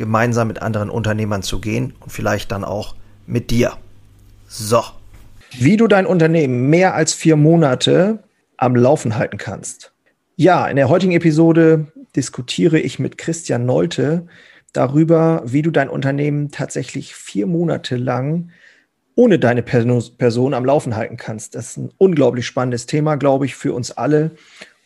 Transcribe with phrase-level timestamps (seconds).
[0.00, 2.96] gemeinsam mit anderen Unternehmern zu gehen und vielleicht dann auch
[3.26, 3.74] mit dir.
[4.48, 4.82] So.
[5.52, 8.24] Wie du dein Unternehmen mehr als vier Monate
[8.56, 9.92] am Laufen halten kannst.
[10.36, 11.86] Ja, in der heutigen Episode
[12.16, 14.26] diskutiere ich mit Christian Nolte
[14.72, 18.50] darüber, wie du dein Unternehmen tatsächlich vier Monate lang
[19.16, 21.54] ohne deine Person am Laufen halten kannst.
[21.54, 24.30] Das ist ein unglaublich spannendes Thema, glaube ich, für uns alle.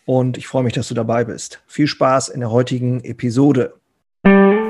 [0.06, 1.62] Und ich freue mich, dass du dabei bist.
[1.66, 3.74] Viel Spaß in der heutigen Episode.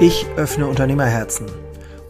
[0.00, 1.46] Ich öffne Unternehmerherzen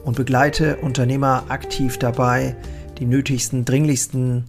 [0.04, 2.54] und begleite Unternehmer aktiv dabei,
[2.98, 4.44] die nötigsten, dringlichsten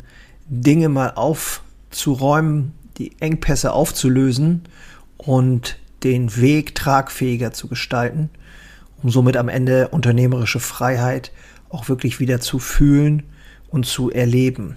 [0.49, 4.63] Dinge mal aufzuräumen, die Engpässe aufzulösen
[5.15, 8.29] und den Weg tragfähiger zu gestalten,
[9.01, 11.31] um somit am Ende unternehmerische Freiheit
[11.69, 13.23] auch wirklich wieder zu fühlen
[13.69, 14.75] und zu erleben.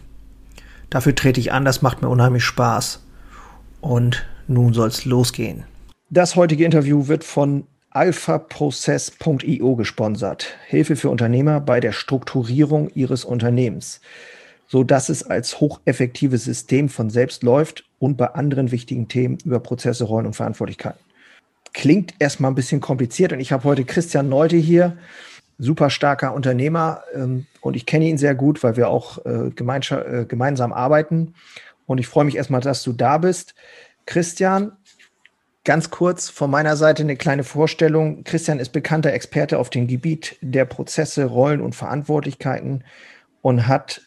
[0.88, 3.02] Dafür trete ich an, das macht mir unheimlich Spaß.
[3.80, 5.64] Und nun soll es losgehen.
[6.10, 10.56] Das heutige Interview wird von alphaprocess.io gesponsert.
[10.66, 14.00] Hilfe für Unternehmer bei der Strukturierung ihres Unternehmens,
[14.66, 19.60] so dass es als hocheffektives System von selbst läuft und bei anderen wichtigen Themen über
[19.60, 21.00] Prozesse, Rollen und Verantwortlichkeiten.
[21.74, 24.96] Klingt erstmal ein bisschen kompliziert und ich habe heute Christian Neute hier,
[25.58, 30.24] super starker Unternehmer ähm, und ich kenne ihn sehr gut, weil wir auch äh, äh,
[30.24, 31.34] gemeinsam arbeiten
[31.86, 33.54] und ich freue mich erstmal, dass du da bist.
[34.06, 34.72] Christian,
[35.64, 38.24] Ganz kurz von meiner Seite eine kleine Vorstellung.
[38.24, 42.82] Christian ist bekannter Experte auf dem Gebiet der Prozesse, Rollen und Verantwortlichkeiten
[43.42, 44.02] und hat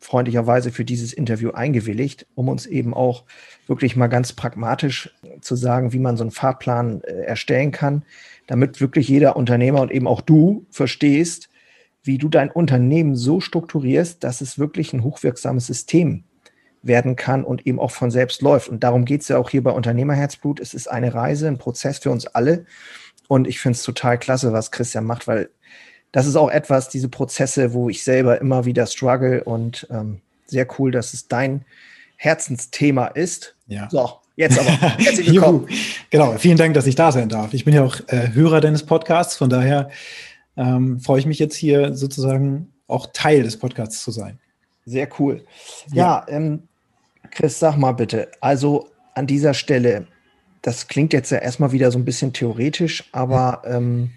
[0.00, 3.22] freundlicherweise für dieses Interview eingewilligt, um uns eben auch
[3.68, 8.04] wirklich mal ganz pragmatisch zu sagen, wie man so einen Fahrplan äh, erstellen kann,
[8.48, 11.48] damit wirklich jeder Unternehmer und eben auch du verstehst,
[12.02, 16.24] wie du dein Unternehmen so strukturierst, dass es wirklich ein hochwirksames System
[16.86, 18.68] werden kann und eben auch von selbst läuft.
[18.68, 20.60] Und darum geht es ja auch hier bei Unternehmerherzblut.
[20.60, 22.66] Es ist eine Reise, ein Prozess für uns alle.
[23.28, 25.50] Und ich finde es total klasse, was Christian macht, weil
[26.12, 30.66] das ist auch etwas, diese Prozesse, wo ich selber immer wieder struggle und ähm, sehr
[30.78, 31.64] cool, dass es dein
[32.16, 33.56] Herzensthema ist.
[33.66, 33.88] Ja.
[33.90, 34.70] So, jetzt aber.
[34.98, 35.68] Herzlich willkommen.
[36.10, 37.52] genau, vielen Dank, dass ich da sein darf.
[37.52, 39.90] Ich bin ja auch äh, Hörer deines Podcasts, von daher
[40.56, 44.38] ähm, freue ich mich jetzt hier sozusagen auch Teil des Podcasts zu sein.
[44.84, 45.44] Sehr cool.
[45.92, 46.62] Ja, ja ähm,
[47.30, 50.06] Chris, sag mal bitte, also an dieser Stelle,
[50.62, 54.10] das klingt jetzt ja erstmal wieder so ein bisschen theoretisch, aber ähm,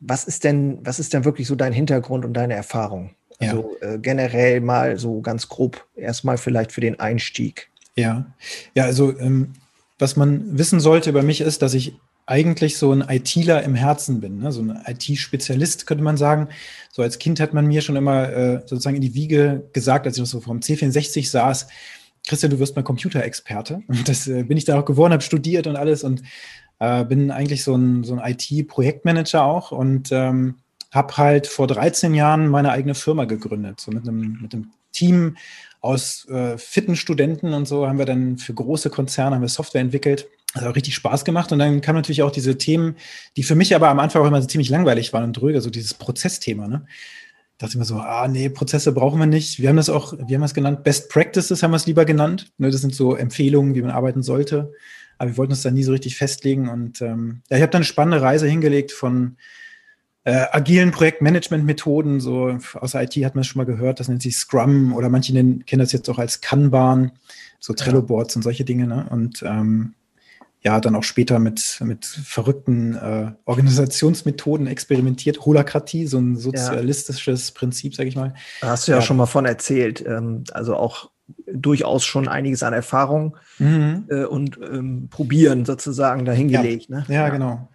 [0.00, 3.10] was ist denn, was ist denn wirklich so dein Hintergrund und deine Erfahrung?
[3.38, 3.94] Also ja.
[3.94, 7.70] äh, generell mal so ganz grob erstmal vielleicht für den Einstieg.
[7.96, 8.26] Ja,
[8.74, 9.54] ja, also ähm,
[9.98, 11.94] was man wissen sollte über mich ist, dass ich
[12.26, 14.52] eigentlich so ein ITler im Herzen bin, ne?
[14.52, 16.48] so ein IT-Spezialist, könnte man sagen.
[16.92, 20.16] So als Kind hat man mir schon immer äh, sozusagen in die Wiege gesagt, als
[20.16, 21.66] ich noch so vom C64 saß,
[22.26, 23.82] Christian, du wirst mal Computerexperte.
[24.06, 26.22] Das äh, bin ich da auch geworden, habe studiert und alles und
[26.78, 30.56] äh, bin eigentlich so ein, so ein IT-Projektmanager auch und ähm,
[30.90, 33.80] habe halt vor 13 Jahren meine eigene Firma gegründet.
[33.80, 35.36] So mit einem, mit einem Team
[35.80, 39.80] aus äh, fitten Studenten und so haben wir dann für große Konzerne haben wir Software
[39.80, 40.26] entwickelt.
[40.52, 41.52] Das hat richtig Spaß gemacht.
[41.52, 42.96] Und dann kamen natürlich auch diese Themen,
[43.36, 45.70] die für mich aber am Anfang auch immer so ziemlich langweilig waren und dröge, so
[45.70, 46.66] dieses Prozessthema.
[46.66, 46.86] Ne?
[47.60, 49.60] Dachte ich mir so, ah nee, Prozesse brauchen wir nicht.
[49.60, 52.52] Wir haben das auch, wir haben das genannt, Best Practices haben wir es lieber genannt.
[52.56, 54.72] Ne, das sind so Empfehlungen, wie man arbeiten sollte.
[55.18, 56.70] Aber wir wollten uns da nie so richtig festlegen.
[56.70, 59.36] Und ähm, ja, ich habe dann eine spannende Reise hingelegt von
[60.24, 62.20] äh, agilen Projektmanagement-Methoden.
[62.20, 65.10] So aus der IT hat man es schon mal gehört, das nennt sich Scrum oder
[65.10, 67.12] manche nennen, kennen das jetzt auch als Kanban,
[67.58, 68.86] so Trello-Boards und solche Dinge.
[68.86, 69.06] Ne?
[69.10, 69.92] Und ähm,
[70.62, 75.46] ja, dann auch später mit, mit verrückten äh, Organisationsmethoden experimentiert.
[75.46, 77.54] Holakratie, so ein sozialistisches ja.
[77.58, 78.34] Prinzip, sag ich mal.
[78.60, 80.04] Da hast du ja, ja, schon mal von erzählt.
[80.06, 81.10] Ähm, also auch
[81.50, 84.04] durchaus schon einiges an Erfahrung mhm.
[84.10, 86.90] äh, und ähm, Probieren sozusagen dahingelegt.
[86.90, 86.96] Ja.
[86.96, 87.04] Ne?
[87.08, 87.68] Ja, ja, genau.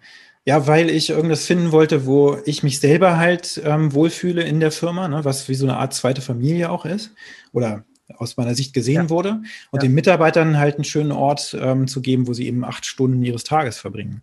[0.44, 4.70] Ja, weil ich irgendwas finden wollte, wo ich mich selber halt ähm, wohlfühle in der
[4.70, 7.12] Firma, ne, was wie so eine Art zweite Familie auch ist
[7.52, 7.84] oder
[8.16, 9.10] aus meiner Sicht gesehen ja.
[9.10, 12.86] wurde und den Mitarbeitern halt einen schönen Ort ähm, zu geben, wo sie eben acht
[12.86, 14.22] Stunden ihres Tages verbringen.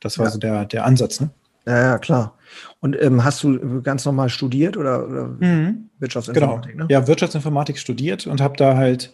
[0.00, 1.20] Das war so der, der Ansatz.
[1.20, 1.30] Ne?
[1.66, 2.36] Ja, ja, klar.
[2.80, 5.90] Und ähm, hast du ganz normal studiert oder, oder mhm.
[5.98, 6.72] Wirtschaftsinformatik?
[6.72, 6.84] Genau.
[6.84, 6.92] Ne?
[6.92, 9.12] Ja, Wirtschaftsinformatik studiert und habe da halt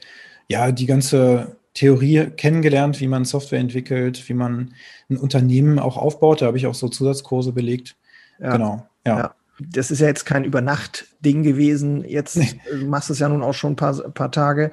[0.49, 4.75] ja die ganze Theorie kennengelernt, wie man Software entwickelt, wie man
[5.11, 6.41] ein Unternehmen auch aufbaut.
[6.43, 7.97] Da habe ich auch so Zusatzkurse belegt.
[8.41, 8.53] Ja.
[8.53, 8.87] Genau.
[9.07, 9.35] Ja.
[9.61, 12.05] Das ist ja jetzt kein Übernacht-Ding gewesen.
[12.05, 12.61] Jetzt nee.
[12.71, 14.71] du machst es ja nun auch schon ein paar, ein paar Tage.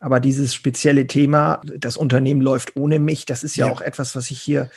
[0.00, 3.72] Aber dieses spezielle Thema, das Unternehmen läuft ohne mich, das ist ja, ja.
[3.72, 4.70] auch etwas, was ich hier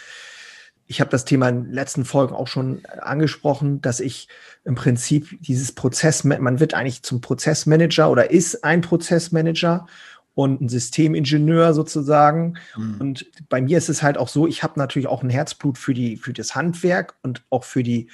[0.87, 4.27] ich habe das Thema in den letzten Folgen auch schon angesprochen, dass ich
[4.63, 9.87] im Prinzip dieses Prozess, man wird eigentlich zum Prozessmanager oder ist ein Prozessmanager
[10.35, 12.55] und ein Systemingenieur sozusagen.
[12.77, 12.95] Mhm.
[12.99, 15.93] Und bei mir ist es halt auch so, ich habe natürlich auch ein Herzblut für
[15.93, 18.09] die, für das Handwerk und auch für die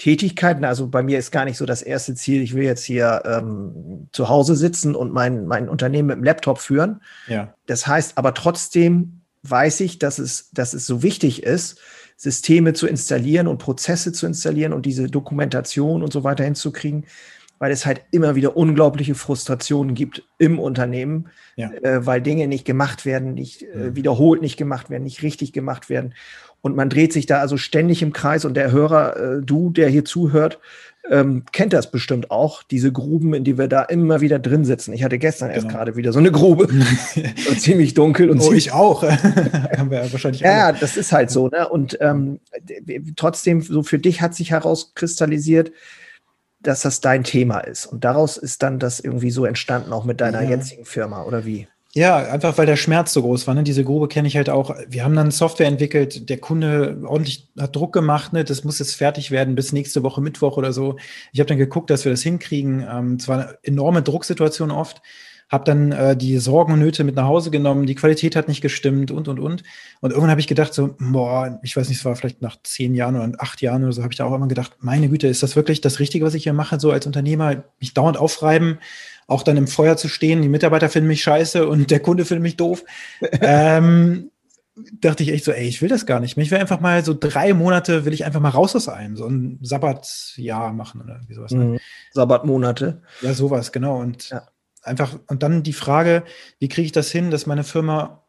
[0.00, 0.64] Tätigkeiten.
[0.64, 4.08] Also bei mir ist gar nicht so das erste Ziel, ich will jetzt hier ähm,
[4.12, 7.02] zu Hause sitzen und mein, mein Unternehmen mit dem Laptop führen.
[7.28, 7.54] Ja.
[7.66, 11.78] Das heißt aber trotzdem weiß ich, dass es, dass es so wichtig ist,
[12.16, 17.04] Systeme zu installieren und Prozesse zu installieren und diese Dokumentation und so weiter hinzukriegen,
[17.58, 21.70] weil es halt immer wieder unglaubliche Frustrationen gibt im Unternehmen, ja.
[21.82, 25.90] äh, weil Dinge nicht gemacht werden, nicht äh, wiederholt nicht gemacht werden, nicht richtig gemacht
[25.90, 26.14] werden.
[26.62, 29.88] Und man dreht sich da also ständig im Kreis und der Hörer, äh, du, der
[29.88, 30.58] hier zuhört,
[31.08, 34.92] ähm, kennt das bestimmt auch, diese Gruben, in die wir da immer wieder drin sitzen.
[34.92, 35.62] Ich hatte gestern genau.
[35.62, 36.68] erst gerade wieder so eine Grube,
[37.58, 39.02] ziemlich dunkel und oh, ich auch.
[39.78, 40.42] Haben wir ja wahrscheinlich.
[40.42, 40.78] Ja, alle.
[40.78, 41.48] das ist halt so.
[41.48, 41.68] Ne?
[41.68, 42.40] Und ähm,
[43.16, 45.72] trotzdem, so für dich hat sich herauskristallisiert,
[46.60, 47.86] dass das dein Thema ist.
[47.86, 50.50] Und daraus ist dann das irgendwie so entstanden, auch mit deiner ja.
[50.50, 51.66] jetzigen Firma, oder wie?
[51.92, 53.54] Ja, einfach weil der Schmerz so groß war.
[53.54, 53.64] Ne?
[53.64, 54.76] Diese Grube kenne ich halt auch.
[54.86, 58.44] Wir haben dann Software entwickelt, der Kunde ordentlich hat Druck gemacht, ne?
[58.44, 60.96] das muss jetzt fertig werden bis nächste Woche Mittwoch oder so.
[61.32, 62.86] Ich habe dann geguckt, dass wir das hinkriegen.
[62.88, 65.02] Ähm, es war eine enorme Drucksituation oft.
[65.50, 68.60] Habe dann äh, die Sorgen und Nöte mit nach Hause genommen, die Qualität hat nicht
[68.60, 69.62] gestimmt und, und, und.
[70.00, 72.94] Und irgendwann habe ich gedacht so, boah, ich weiß nicht, es war vielleicht nach zehn
[72.94, 75.42] Jahren oder acht Jahren oder so, habe ich da auch immer gedacht, meine Güte, ist
[75.42, 78.78] das wirklich das Richtige, was ich hier mache, so als Unternehmer, mich dauernd aufreiben
[79.30, 80.42] auch dann im Feuer zu stehen.
[80.42, 82.84] Die Mitarbeiter finden mich scheiße und der Kunde findet mich doof.
[83.40, 84.30] ähm,
[85.00, 86.44] dachte ich echt so, ey, ich will das gar nicht mehr.
[86.44, 89.26] Ich will einfach mal so drei Monate, will ich einfach mal raus aus einem, so
[89.26, 91.52] ein Sabbatjahr machen oder wie sowas.
[91.52, 91.64] Ne?
[91.64, 91.78] Mhm.
[92.12, 93.02] Sabbatmonate.
[93.22, 94.00] Ja, sowas, genau.
[94.00, 94.42] Und ja.
[94.82, 96.24] Einfach, und dann die Frage,
[96.58, 98.22] wie kriege ich das hin, dass meine Firma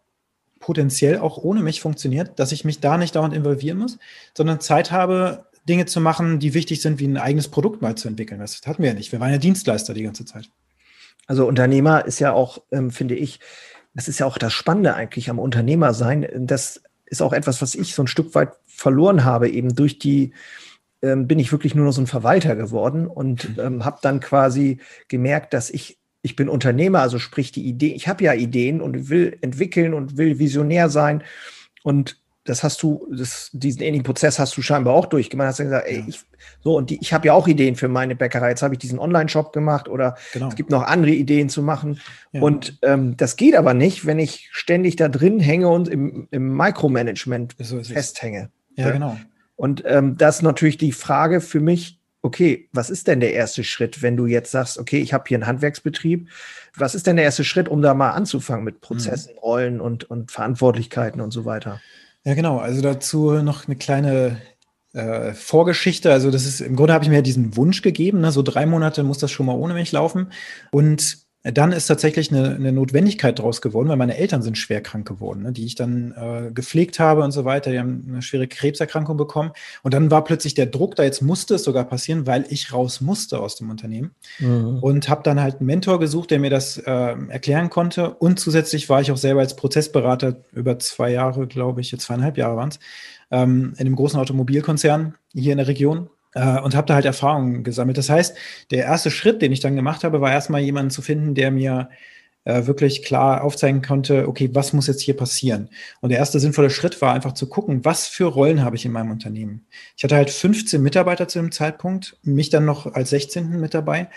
[0.60, 3.98] potenziell auch ohne mich funktioniert, dass ich mich da nicht dauernd involvieren muss,
[4.36, 8.08] sondern Zeit habe, Dinge zu machen, die wichtig sind, wie ein eigenes Produkt mal zu
[8.08, 8.40] entwickeln.
[8.40, 9.12] Das hatten wir ja nicht.
[9.12, 10.50] Wir waren ja Dienstleister die ganze Zeit.
[11.28, 13.40] Also Unternehmer ist ja auch, ähm, finde ich,
[13.94, 16.28] das ist ja auch das Spannende eigentlich am Unternehmer sein.
[16.36, 20.34] Das ist auch etwas, was ich so ein Stück weit verloren habe, eben durch die,
[21.02, 23.64] ähm, bin ich wirklich nur noch so ein Verwalter geworden und mhm.
[23.64, 28.08] ähm, habe dann quasi gemerkt, dass ich, ich bin Unternehmer, also sprich die Idee, ich
[28.08, 31.24] habe ja Ideen und will entwickeln und will visionär sein
[31.84, 35.50] und das hast du, das, diesen ähnlichen Prozess hast du scheinbar auch durchgemacht.
[35.50, 36.06] Hast du gesagt, ey, ja.
[36.08, 36.22] ich,
[36.64, 38.50] so, und die, ich habe ja auch Ideen für meine Bäckerei.
[38.50, 40.48] Jetzt habe ich diesen Online-Shop gemacht oder genau.
[40.48, 42.00] es gibt noch andere Ideen zu machen.
[42.32, 42.42] Ja.
[42.42, 46.56] Und ähm, das geht aber nicht, wenn ich ständig da drin hänge und im, im
[46.58, 48.50] Micromanagement so festhänge.
[48.76, 49.18] Ja, ja, genau.
[49.56, 53.64] Und ähm, das ist natürlich die Frage für mich, okay, was ist denn der erste
[53.64, 56.30] Schritt, wenn du jetzt sagst, okay, ich habe hier einen Handwerksbetrieb,
[56.76, 59.40] was ist denn der erste Schritt, um da mal anzufangen mit Prozessen, mhm.
[59.40, 61.82] Rollen und, und Verantwortlichkeiten und so weiter?
[62.24, 62.60] Ja, genau.
[62.60, 64.38] Also dazu noch eine kleine
[64.94, 66.12] äh, Vorgeschichte.
[66.12, 68.32] Also das ist im Grunde habe ich mir diesen Wunsch gegeben, ne?
[68.32, 70.32] so drei Monate muss das schon mal ohne mich laufen.
[70.72, 75.08] Und dann ist tatsächlich eine, eine Notwendigkeit daraus geworden, weil meine Eltern sind schwer krank
[75.08, 77.72] geworden, ne, die ich dann äh, gepflegt habe und so weiter.
[77.72, 79.52] Die haben eine schwere Krebserkrankung bekommen.
[79.82, 83.02] Und dann war plötzlich der Druck, da jetzt musste es sogar passieren, weil ich raus
[83.02, 84.12] musste aus dem Unternehmen.
[84.38, 84.80] Mhm.
[84.82, 88.12] Und habe dann halt einen Mentor gesucht, der mir das äh, erklären konnte.
[88.12, 92.38] Und zusätzlich war ich auch selber als Prozessberater über zwei Jahre, glaube ich, jetzt zweieinhalb
[92.38, 92.80] Jahre waren es,
[93.32, 97.98] ähm, in einem großen Automobilkonzern hier in der Region und habe da halt Erfahrungen gesammelt.
[97.98, 98.38] Das heißt,
[98.72, 101.90] der erste Schritt, den ich dann gemacht habe, war erstmal jemanden zu finden, der mir
[102.44, 105.70] äh, wirklich klar aufzeigen konnte, okay, was muss jetzt hier passieren?
[106.00, 108.92] Und der erste sinnvolle Schritt war einfach zu gucken, was für Rollen habe ich in
[108.92, 109.66] meinem Unternehmen.
[109.96, 113.60] Ich hatte halt 15 Mitarbeiter zu dem Zeitpunkt, mich dann noch als 16.
[113.60, 114.10] mit dabei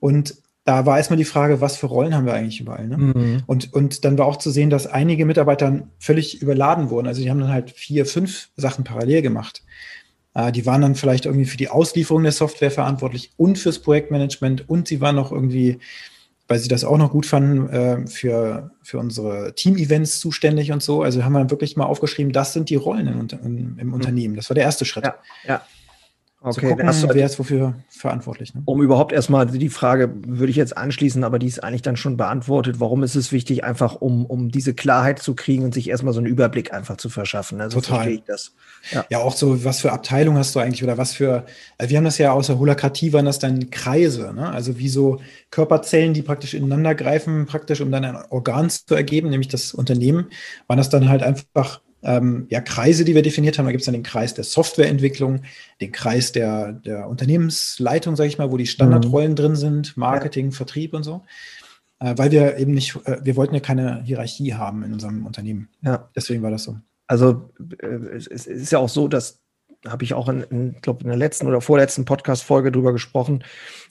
[0.00, 0.34] und
[0.64, 2.86] da war erstmal die Frage, was für Rollen haben wir eigentlich überall.
[2.86, 2.98] Ne?
[2.98, 3.42] Mhm.
[3.46, 7.06] Und, und dann war auch zu sehen, dass einige Mitarbeiter völlig überladen wurden.
[7.06, 9.62] Also die haben dann halt vier, fünf Sachen parallel gemacht.
[10.34, 14.68] Äh, die waren dann vielleicht irgendwie für die Auslieferung der Software verantwortlich und fürs Projektmanagement
[14.68, 15.78] und sie waren noch irgendwie
[16.48, 21.02] weil sie das auch noch gut fanden, äh, für, für unsere Team-Events zuständig und so.
[21.02, 23.92] Also haben wir wirklich mal aufgeschrieben, das sind die Rollen in, im mhm.
[23.92, 24.34] Unternehmen.
[24.34, 25.04] Das war der erste Schritt.
[25.04, 25.16] Ja,
[25.46, 25.62] ja.
[26.40, 28.54] Okay, gucken, hast du, wer ist wofür verantwortlich.
[28.54, 28.62] Ne?
[28.64, 32.16] Um überhaupt erstmal die Frage würde ich jetzt anschließen, aber die ist eigentlich dann schon
[32.16, 32.78] beantwortet.
[32.78, 36.20] Warum ist es wichtig, einfach um, um diese Klarheit zu kriegen und sich erstmal so
[36.20, 37.60] einen Überblick einfach zu verschaffen?
[37.60, 37.96] Also Total.
[37.96, 38.54] verstehe ich das.
[38.92, 39.04] Ja.
[39.08, 39.18] ja.
[39.18, 41.44] auch so, was für Abteilungen hast du eigentlich oder was für,
[41.76, 44.48] also wir haben das ja außer Holakratie, waren das dann Kreise, ne?
[44.48, 49.30] also wie so Körperzellen, die praktisch ineinander greifen, praktisch, um dann ein Organ zu ergeben,
[49.30, 50.28] nämlich das Unternehmen,
[50.68, 53.66] waren das dann halt einfach ähm, ja, Kreise, die wir definiert haben.
[53.66, 55.42] Da gibt es dann den Kreis der Softwareentwicklung,
[55.80, 59.36] den Kreis der, der Unternehmensleitung, sage ich mal, wo die Standardrollen mhm.
[59.36, 60.52] drin sind, Marketing, ja.
[60.52, 61.24] Vertrieb und so.
[62.00, 65.68] Äh, weil wir eben nicht, äh, wir wollten ja keine Hierarchie haben in unserem Unternehmen.
[65.82, 66.08] Ja.
[66.14, 66.76] Deswegen war das so.
[67.06, 67.50] Also
[67.82, 69.40] äh, es ist ja auch so, dass
[69.86, 73.44] habe ich auch in, in glaube in der letzten oder vorletzten Podcast-Folge drüber gesprochen,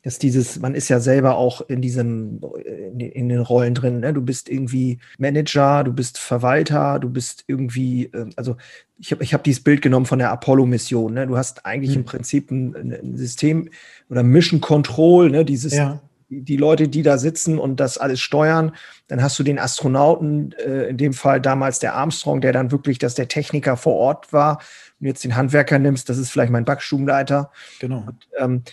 [0.03, 4.01] dass dieses, man ist ja selber auch in diesem, in, in den Rollen drin.
[4.01, 4.13] Ne?
[4.13, 8.58] Du bist irgendwie Manager, du bist Verwalter, du bist irgendwie, äh, also
[9.00, 11.13] ich habe ich hab dieses Bild genommen von der Apollo-Mission.
[11.13, 11.27] Ne?
[11.27, 11.98] Du hast eigentlich mhm.
[11.98, 13.70] im Prinzip ein, ein, System
[14.10, 15.46] oder Mission Control, ne?
[15.46, 18.75] dieses ja die Leute, die da sitzen und das alles steuern.
[19.07, 23.00] Dann hast du den Astronauten, äh, in dem Fall damals der Armstrong, der dann wirklich,
[23.00, 24.62] dass der Techniker vor Ort war.
[25.00, 27.51] Du jetzt den Handwerker nimmst, das ist vielleicht mein Backstubenleiter.
[27.79, 28.03] Genau.
[28.07, 28.63] Und, ähm,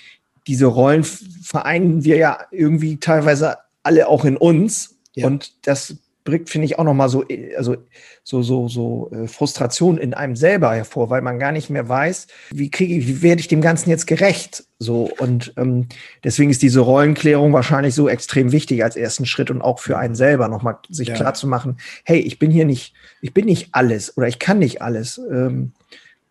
[0.47, 4.97] diese Rollen vereinen wir ja irgendwie teilweise alle auch in uns.
[5.15, 5.27] Ja.
[5.27, 7.25] Und das bringt, finde ich, auch nochmal so,
[7.57, 7.77] also
[8.23, 12.27] so, so, so äh, Frustration in einem selber hervor, weil man gar nicht mehr weiß,
[12.51, 14.65] wie kriege ich, wie werde ich dem Ganzen jetzt gerecht?
[14.79, 15.89] So, und ähm,
[16.25, 20.15] deswegen ist diese Rollenklärung wahrscheinlich so extrem wichtig als ersten Schritt und auch für einen
[20.15, 21.15] selber nochmal sich ja.
[21.15, 24.59] klar zu machen, hey, ich bin hier nicht, ich bin nicht alles oder ich kann
[24.59, 25.21] nicht alles.
[25.31, 25.73] Ähm,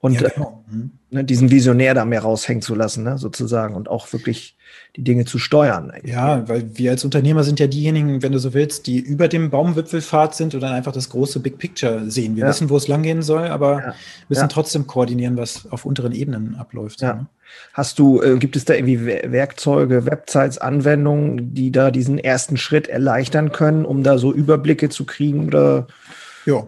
[0.03, 0.65] und ja, genau.
[0.69, 0.91] mhm.
[1.11, 4.57] ne, diesen Visionär da mehr raushängen zu lassen, ne, sozusagen, und auch wirklich
[4.97, 5.93] die Dinge zu steuern.
[6.03, 9.49] Ja, weil wir als Unternehmer sind ja diejenigen, wenn du so willst, die über dem
[9.49, 12.35] Baumwipfelpfad sind und dann einfach das große Big Picture sehen.
[12.35, 12.49] Wir ja.
[12.49, 13.95] wissen, wo es langgehen soll, aber ja.
[14.27, 16.99] müssen trotzdem koordinieren, was auf unteren Ebenen abläuft.
[16.99, 17.13] Ja.
[17.13, 17.27] Ne?
[17.71, 22.89] Hast du, äh, gibt es da irgendwie Werkzeuge, Websites, Anwendungen, die da diesen ersten Schritt
[22.89, 25.87] erleichtern können, um da so Überblicke zu kriegen oder?
[26.45, 26.67] Ja,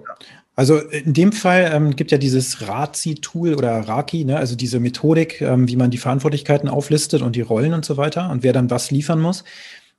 [0.55, 5.41] also in dem Fall ähm, gibt ja dieses RACI-Tool oder RACI, ne, also diese Methodik,
[5.41, 8.69] ähm, wie man die Verantwortlichkeiten auflistet und die Rollen und so weiter und wer dann
[8.69, 9.43] was liefern muss.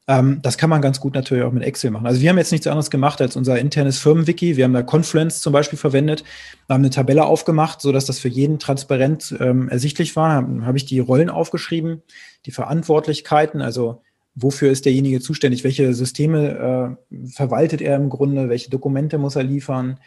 [0.08, 2.06] Ähm, das kann man ganz gut natürlich auch mit Excel machen.
[2.06, 4.56] Also wir haben jetzt nichts anderes gemacht als unser internes Firmenwiki.
[4.56, 6.24] Wir haben da Confluence zum Beispiel verwendet,
[6.70, 10.32] haben eine Tabelle aufgemacht, sodass das für jeden transparent ähm, ersichtlich war.
[10.32, 12.02] Habe hab ich die Rollen aufgeschrieben,
[12.46, 14.00] die Verantwortlichkeiten, also
[14.34, 19.42] wofür ist derjenige zuständig, welche Systeme äh, verwaltet er im Grunde, welche Dokumente muss er
[19.42, 19.98] liefern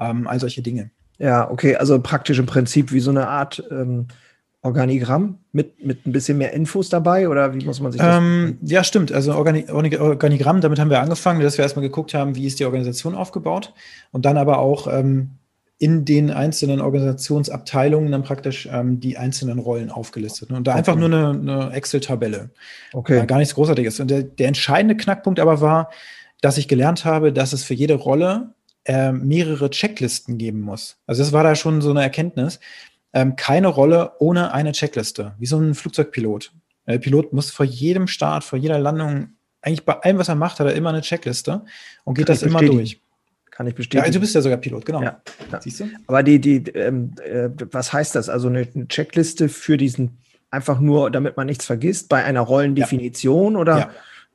[0.00, 0.90] ähm, all solche Dinge.
[1.18, 4.08] Ja, okay, also praktisch im Prinzip wie so eine Art ähm,
[4.62, 8.18] Organigramm mit, mit ein bisschen mehr Infos dabei oder wie muss man sich das?
[8.18, 9.10] Ähm, ja, stimmt.
[9.10, 12.66] Also Organi Organigramm, damit haben wir angefangen, dass wir erstmal geguckt haben, wie ist die
[12.66, 13.72] Organisation aufgebaut
[14.12, 15.30] und dann aber auch ähm,
[15.78, 20.50] in den einzelnen Organisationsabteilungen dann praktisch ähm, die einzelnen Rollen aufgelistet.
[20.50, 20.58] Ne?
[20.58, 20.78] Und da okay.
[20.78, 22.50] einfach nur eine, eine Excel-Tabelle.
[22.92, 23.20] Okay.
[23.20, 23.98] Äh, gar nichts Großartiges.
[23.98, 25.90] Und der, der entscheidende Knackpunkt aber war,
[26.42, 28.52] dass ich gelernt habe, dass es für jede Rolle
[28.84, 30.98] äh, mehrere Checklisten geben muss.
[31.06, 32.60] Also das war da schon so eine Erkenntnis.
[33.12, 36.52] Ähm, keine Rolle ohne eine Checkliste, wie so ein Flugzeugpilot.
[36.86, 39.30] Der Pilot muss vor jedem Start, vor jeder Landung,
[39.62, 41.62] eigentlich bei allem, was er macht, hat er immer eine Checkliste
[42.04, 43.00] und geht Kann das immer durch.
[43.50, 44.06] Kann ich bestätigen.
[44.06, 45.02] Ja, du bist ja sogar Pilot, genau.
[45.02, 45.20] Ja,
[45.52, 45.60] ja.
[45.60, 45.84] Siehst du?
[46.06, 48.28] Aber die, die, ähm, äh, was heißt das?
[48.28, 50.18] Also eine, eine, Checkliste für diesen,
[50.50, 53.58] einfach nur, damit man nichts vergisst, bei einer Rollendefinition ja.
[53.58, 53.78] oder?
[53.78, 53.90] Ja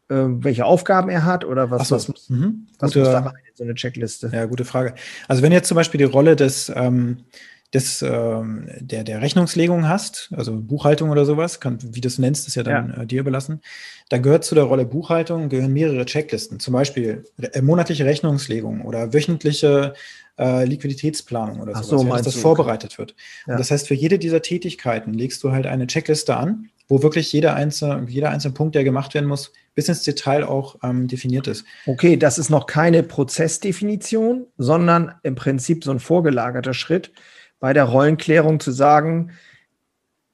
[0.08, 1.96] welche Aufgaben er hat oder was, so.
[1.96, 2.68] was, muss, mhm.
[2.80, 4.30] was gute, muss da rein in so eine Checkliste?
[4.32, 4.94] Ja, gute Frage.
[5.28, 7.26] Also wenn jetzt zum Beispiel die Rolle des, ähm,
[7.74, 12.48] des ähm, der, der Rechnungslegung hast, also Buchhaltung oder sowas, kann, wie du es nennst,
[12.48, 13.02] ist ja dann ja.
[13.02, 13.62] Äh, dir überlassen,
[14.10, 19.14] dann gehört zu der Rolle Buchhaltung gehören mehrere Checklisten, zum Beispiel äh, monatliche Rechnungslegung oder
[19.14, 19.94] wöchentliche
[20.38, 23.16] äh, Liquiditätsplanung oder sowas, so, ja, dass das vorbereitet wird.
[23.48, 23.54] Ja.
[23.54, 27.32] Und das heißt, für jede dieser Tätigkeiten legst du halt eine Checkliste an, wo wirklich
[27.34, 31.48] jeder einzelne, jeder einzelne Punkt, der gemacht werden muss, bis ins Detail auch ähm, definiert
[31.48, 31.66] ist.
[31.86, 37.12] Okay, das ist noch keine Prozessdefinition, sondern im Prinzip so ein vorgelagerter Schritt
[37.60, 39.32] bei der Rollenklärung zu sagen,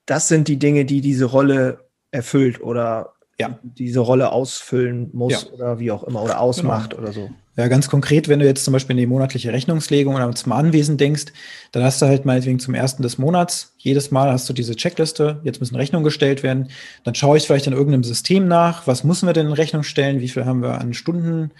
[0.06, 3.60] das sind die Dinge, die diese Rolle erfüllt oder ja.
[3.64, 5.54] diese Rolle ausfüllen muss ja.
[5.54, 7.04] oder wie auch immer oder ausmacht genau.
[7.04, 7.30] oder so.
[7.58, 10.98] Ja, ganz konkret, wenn du jetzt zum Beispiel in die monatliche Rechnungslegung oder zum Anwesen
[10.98, 11.26] denkst,
[11.74, 15.42] dann hast du halt meinetwegen zum ersten des Monats, jedes Mal hast du diese Checkliste,
[15.44, 16.70] jetzt müssen Rechnungen gestellt werden.
[17.04, 20.22] Dann schaue ich vielleicht in irgendeinem System nach, was müssen wir denn in Rechnung stellen,
[20.22, 21.52] wie viel haben wir an Stunden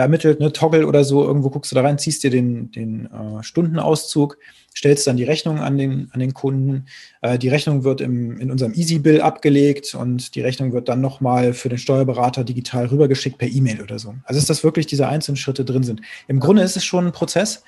[0.00, 3.42] ermittelt, ne, Toggle oder so, irgendwo guckst du da rein, ziehst dir den, den äh,
[3.42, 4.38] Stundenauszug,
[4.76, 6.86] stellst dann die Rechnung an den, an den Kunden.
[7.22, 11.00] Äh, die Rechnung wird im, in unserem Easy Bill abgelegt und die Rechnung wird dann
[11.00, 14.14] nochmal für den Steuerberater digital rübergeschickt per E-Mail oder so.
[14.24, 16.00] Also ist das wirklich diese einzelnen Schritte drin sind.
[16.26, 17.62] Im Grunde ist es schon ein Prozess.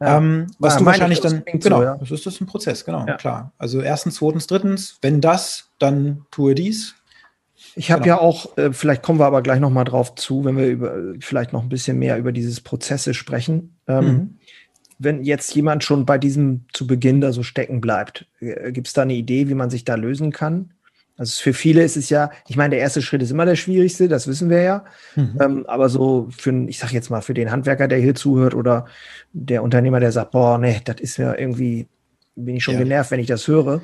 [0.00, 0.18] Ja.
[0.18, 1.96] Ähm, was ja, du wahrscheinlich dann, genau, so, ja.
[1.96, 3.52] das ist das ein Prozess, genau, klar.
[3.58, 6.94] Also erstens, zweitens, drittens, wenn das, dann tue dies,
[7.76, 8.16] ich habe genau.
[8.16, 10.94] ja auch, äh, vielleicht kommen wir aber gleich noch mal drauf zu, wenn wir über,
[11.20, 13.76] vielleicht noch ein bisschen mehr über dieses Prozesse sprechen.
[13.86, 14.38] Ähm, mhm.
[14.98, 18.92] Wenn jetzt jemand schon bei diesem zu Beginn da so stecken bleibt, äh, gibt es
[18.92, 20.72] da eine Idee, wie man sich da lösen kann?
[21.20, 24.08] Also für viele ist es ja, ich meine, der erste Schritt ist immer der schwierigste,
[24.08, 24.84] das wissen wir ja.
[25.16, 25.38] Mhm.
[25.38, 28.86] Ähm, aber so für, ich sag jetzt mal, für den Handwerker, der hier zuhört oder
[29.34, 31.88] der Unternehmer, der sagt, boah, nee, das ist ja irgendwie,
[32.34, 32.80] bin ich schon ja.
[32.80, 33.82] genervt, wenn ich das höre.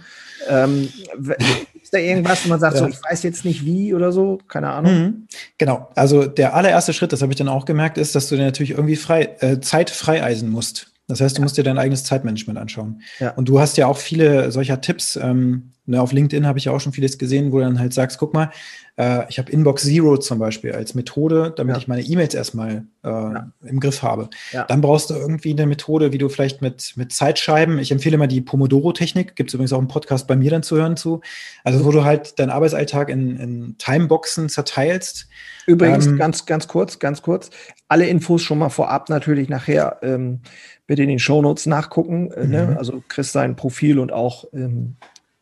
[0.48, 0.88] Ähm,
[1.82, 2.80] ist da irgendwas, wo man sagt, ja.
[2.82, 4.38] so, ich weiß jetzt nicht wie oder so?
[4.48, 4.92] Keine Ahnung.
[4.92, 5.26] Mhm.
[5.58, 5.88] Genau.
[5.94, 8.72] Also der allererste Schritt, das habe ich dann auch gemerkt, ist, dass du dir natürlich
[8.72, 10.92] irgendwie frei, äh, Zeit freieisen musst.
[11.08, 11.44] Das heißt, du ja.
[11.44, 13.02] musst dir dein eigenes Zeitmanagement anschauen.
[13.20, 13.30] Ja.
[13.30, 15.16] Und du hast ja auch viele solcher Tipps.
[15.16, 17.94] Ähm, ne, auf LinkedIn habe ich ja auch schon vieles gesehen, wo du dann halt
[17.94, 18.50] sagst, guck mal,
[18.96, 21.80] äh, ich habe Inbox Zero zum Beispiel als Methode, damit ja.
[21.80, 24.30] ich meine E-Mails erstmal äh, im Griff habe.
[24.68, 28.26] Dann brauchst du irgendwie eine Methode, wie du vielleicht mit, mit Zeitscheiben, ich empfehle mal
[28.26, 31.20] die Pomodoro-Technik, gibt es übrigens auch einen Podcast bei mir dann zu hören zu,
[31.62, 35.28] also wo du halt deinen Arbeitsalltag in, in Timeboxen zerteilst.
[35.66, 37.50] Übrigens, ähm, ganz, ganz kurz, ganz kurz,
[37.88, 40.40] alle Infos schon mal vorab natürlich nachher ähm,
[40.86, 42.30] bitte in den Shownotes nachgucken.
[42.32, 42.66] Äh, ne?
[42.68, 42.76] Mhm.
[42.78, 44.96] Also kriegst dein Profil und auch ähm,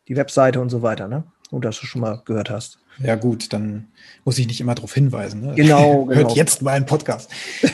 [0.07, 1.23] die Webseite und so weiter, ne?
[1.51, 2.79] Und dass du schon mal gehört hast.
[3.03, 3.87] Ja, gut, dann
[4.23, 5.41] muss ich nicht immer darauf hinweisen.
[5.41, 5.53] Ne?
[5.55, 6.15] Genau, genau.
[6.15, 7.29] Hört jetzt mal einen Podcast.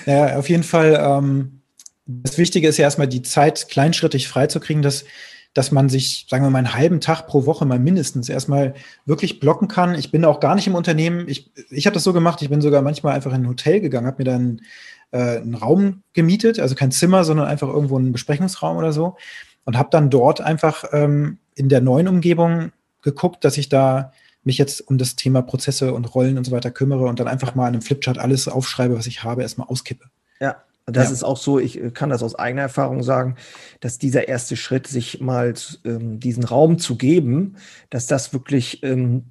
[0.06, 1.62] ja, auf jeden Fall, ähm,
[2.06, 5.06] das Wichtige ist ja erstmal die Zeit kleinschrittig freizukriegen, dass,
[5.54, 8.74] dass man sich, sagen wir mal, einen halben Tag pro Woche mal mindestens erstmal
[9.06, 9.96] wirklich blocken kann.
[9.96, 11.28] Ich bin auch gar nicht im Unternehmen.
[11.28, 14.08] Ich, ich habe das so gemacht, ich bin sogar manchmal einfach in ein Hotel gegangen,
[14.08, 14.62] habe mir dann
[15.12, 19.16] äh, einen Raum gemietet, also kein Zimmer, sondern einfach irgendwo einen Besprechungsraum oder so
[19.66, 24.12] und habe dann dort einfach ähm, in der neuen Umgebung geguckt, dass ich da
[24.44, 27.54] mich jetzt um das Thema Prozesse und Rollen und so weiter kümmere und dann einfach
[27.54, 30.06] mal in einem Flipchart alles aufschreibe, was ich habe, erstmal auskippe.
[30.40, 31.14] Ja, das ja.
[31.14, 33.36] ist auch so, ich äh, kann das aus eigener Erfahrung sagen,
[33.82, 35.54] dass dieser erste Schritt, sich mal
[35.86, 37.58] ähm, diesen Raum zu geben,
[37.90, 39.26] dass das wirklich, ähm,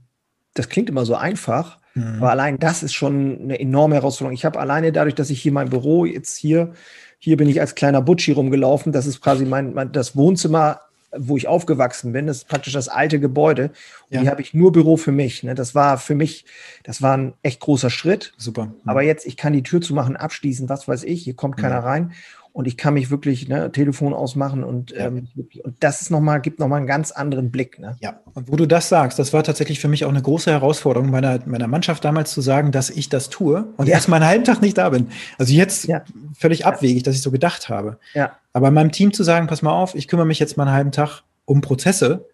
[0.54, 2.16] das klingt immer so einfach, mhm.
[2.18, 4.34] aber allein das ist schon eine enorme Herausforderung.
[4.34, 6.72] Ich habe alleine dadurch, dass ich hier mein Büro jetzt hier,
[7.18, 10.80] hier bin ich als kleiner Butschi rumgelaufen, das ist quasi mein, mein das Wohnzimmer
[11.16, 12.26] wo ich aufgewachsen bin.
[12.26, 13.64] Das ist praktisch das alte Gebäude.
[13.64, 14.20] Und ja.
[14.20, 15.42] hier habe ich nur Büro für mich.
[15.42, 15.54] Ne?
[15.54, 16.44] Das war für mich,
[16.84, 18.32] das war ein echt großer Schritt.
[18.36, 18.72] Super.
[18.84, 18.92] Ja.
[18.92, 21.80] Aber jetzt, ich kann die Tür zumachen, abschließen, was weiß ich, hier kommt keiner ja.
[21.80, 22.12] rein
[22.52, 25.06] und ich kann mich wirklich ne, Telefon ausmachen und, ja.
[25.06, 25.28] ähm,
[25.62, 27.78] und das ist noch mal, gibt nochmal einen ganz anderen Blick.
[27.78, 27.96] Ne?
[28.00, 31.10] Ja, und wo du das sagst, das war tatsächlich für mich auch eine große Herausforderung
[31.10, 33.94] meiner, meiner Mannschaft damals zu sagen, dass ich das tue und ja.
[33.94, 35.08] erst mal einen halben Tag nicht da bin.
[35.38, 36.02] Also jetzt ja.
[36.36, 37.98] völlig abwegig, dass ich so gedacht habe.
[38.14, 38.36] Ja.
[38.52, 40.74] Aber in meinem Team zu sagen, pass mal auf, ich kümmere mich jetzt mal einen
[40.74, 42.26] halben Tag um Prozesse,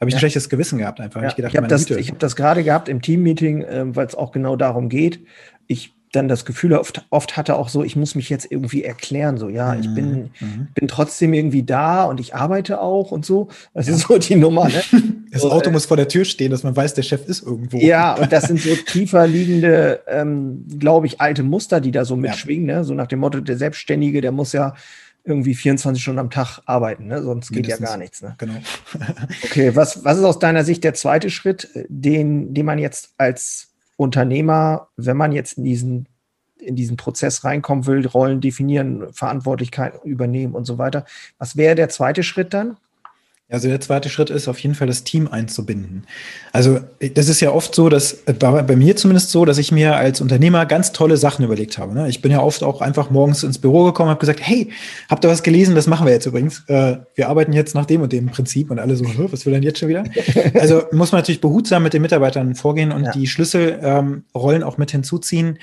[0.00, 1.22] habe ich ein schlechtes Gewissen gehabt einfach.
[1.22, 1.28] Ja.
[1.28, 4.56] Ich, ich habe das, hab das gerade gehabt im Teammeeting, äh, weil es auch genau
[4.56, 5.20] darum geht.
[5.66, 9.36] Ich dann das Gefühl oft, oft hatte auch so, ich muss mich jetzt irgendwie erklären,
[9.36, 10.46] so, ja, ich bin, mhm.
[10.46, 10.68] mhm.
[10.74, 13.48] bin trotzdem irgendwie da und ich arbeite auch und so.
[13.72, 13.94] Das ja.
[13.94, 14.68] ist so die Nummer.
[14.68, 14.82] Ne?
[15.34, 17.42] Das so, Auto äh, muss vor der Tür stehen, dass man weiß, der Chef ist
[17.42, 17.78] irgendwo.
[17.78, 22.14] Ja, und das sind so tiefer liegende, ähm, glaube ich, alte Muster, die da so
[22.14, 22.76] mitschwingen, ja.
[22.76, 22.84] ne?
[22.84, 24.74] so nach dem Motto, der Selbstständige, der muss ja
[25.24, 27.20] irgendwie 24 Stunden am Tag arbeiten, ne?
[27.20, 27.80] sonst geht Mindestens.
[27.80, 28.22] ja gar nichts.
[28.22, 28.34] Ne?
[28.38, 28.54] Genau.
[29.42, 33.73] okay, was, was ist aus deiner Sicht der zweite Schritt, den, den man jetzt als
[33.96, 36.08] Unternehmer, wenn man jetzt in diesen,
[36.58, 41.04] in diesen Prozess reinkommen will, Rollen definieren, Verantwortlichkeit übernehmen und so weiter.
[41.38, 42.76] Was wäre der zweite Schritt dann?
[43.50, 46.06] Also der zweite Schritt ist auf jeden Fall das Team einzubinden.
[46.52, 46.80] Also
[47.14, 49.96] das ist ja oft so, dass äh, bei, bei mir zumindest so, dass ich mir
[49.96, 51.92] als Unternehmer ganz tolle Sachen überlegt habe.
[51.92, 52.08] Ne?
[52.08, 54.72] Ich bin ja oft auch einfach morgens ins Büro gekommen, habe gesagt, hey,
[55.10, 55.74] habt ihr was gelesen?
[55.74, 56.64] Das machen wir jetzt übrigens.
[56.68, 59.62] Äh, wir arbeiten jetzt nach dem und dem Prinzip und alle so, was will denn
[59.62, 60.04] jetzt schon wieder?
[60.54, 63.12] Also muss man natürlich behutsam mit den Mitarbeitern vorgehen und ja.
[63.12, 65.58] die Schlüsselrollen ähm, auch mit hinzuziehen.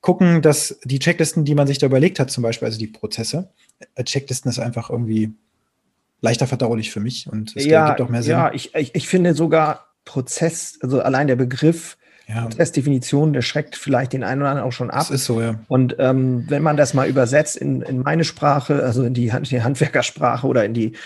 [0.00, 3.50] Gucken, dass die Checklisten, die man sich da überlegt hat, zum Beispiel, also die Prozesse,
[3.94, 5.34] äh, Checklisten ist einfach irgendwie
[6.20, 8.32] leichter verdaulich für mich und es ja, gibt auch mehr Sinn.
[8.32, 11.96] Ja, ich, ich, ich finde sogar Prozess, also allein der Begriff
[12.28, 12.42] ja.
[12.42, 14.98] Prozessdefinition, der schreckt vielleicht den einen oder anderen auch schon ab.
[14.98, 15.60] Das ist so, ja.
[15.68, 19.50] Und ähm, wenn man das mal übersetzt in, in meine Sprache, also in die, Hand,
[19.50, 20.96] die Handwerkersprache oder in die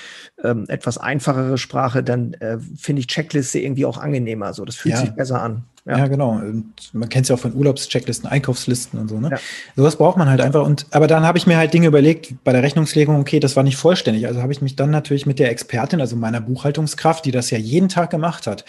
[0.43, 4.55] ähm, etwas einfachere Sprache, dann äh, finde ich Checkliste irgendwie auch angenehmer.
[4.55, 5.01] So, das fühlt ja.
[5.03, 5.65] sich besser an.
[5.87, 6.33] Ja, ja genau.
[6.33, 9.19] Und man kennt es ja auch von Urlaubschecklisten, Einkaufslisten und so.
[9.19, 9.31] Ne?
[9.31, 9.39] Ja.
[9.77, 10.65] Sowas braucht man halt einfach.
[10.65, 13.19] Und aber dann habe ich mir halt Dinge überlegt bei der Rechnungslegung.
[13.21, 14.27] Okay, das war nicht vollständig.
[14.27, 17.59] Also habe ich mich dann natürlich mit der Expertin, also meiner Buchhaltungskraft, die das ja
[17.59, 18.65] jeden Tag gemacht hat,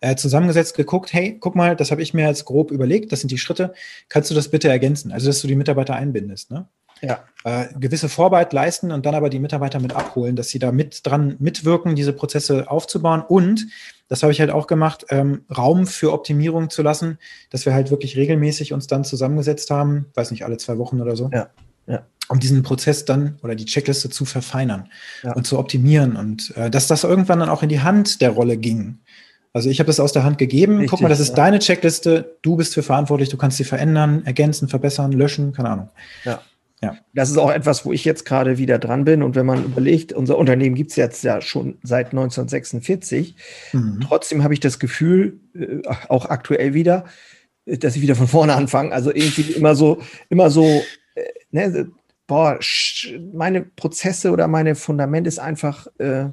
[0.00, 3.30] äh, zusammengesetzt, geguckt, hey, guck mal, das habe ich mir jetzt grob überlegt, das sind
[3.30, 3.74] die Schritte,
[4.08, 5.12] kannst du das bitte ergänzen?
[5.12, 6.50] Also, dass du die Mitarbeiter einbindest.
[6.50, 6.66] Ne?
[7.02, 7.24] Ja.
[7.44, 11.06] Äh, gewisse Vorarbeit leisten und dann aber die Mitarbeiter mit abholen, dass sie da mit
[11.06, 13.22] dran mitwirken, diese Prozesse aufzubauen.
[13.26, 13.66] Und
[14.08, 17.18] das habe ich halt auch gemacht, ähm, Raum für Optimierung zu lassen,
[17.50, 21.16] dass wir halt wirklich regelmäßig uns dann zusammengesetzt haben, weiß nicht, alle zwei Wochen oder
[21.16, 21.30] so.
[21.32, 21.48] Ja.
[21.86, 22.06] Ja.
[22.28, 24.88] Um diesen Prozess dann oder die Checkliste zu verfeinern
[25.22, 25.32] ja.
[25.32, 28.56] und zu optimieren und äh, dass das irgendwann dann auch in die Hand der Rolle
[28.56, 28.98] ging.
[29.52, 30.74] Also ich habe das aus der Hand gegeben.
[30.74, 31.34] Richtig, Guck mal, das ist ja.
[31.36, 32.36] deine Checkliste.
[32.42, 33.30] Du bist für verantwortlich.
[33.30, 35.88] Du kannst sie verändern, ergänzen, verbessern, löschen, keine Ahnung.
[36.24, 36.40] Ja.
[36.82, 36.96] Ja.
[37.12, 39.22] Das ist auch etwas, wo ich jetzt gerade wieder dran bin.
[39.22, 43.34] Und wenn man überlegt, unser Unternehmen gibt es jetzt ja schon seit 1946.
[43.72, 44.00] Mhm.
[44.06, 47.04] Trotzdem habe ich das Gefühl, äh, auch aktuell wieder,
[47.66, 48.92] äh, dass ich wieder von vorne anfange.
[48.92, 49.98] Also irgendwie immer so,
[50.30, 50.64] immer so,
[51.16, 51.90] äh, ne,
[52.26, 52.58] boah,
[53.34, 56.26] meine Prozesse oder meine Fundament ist einfach äh,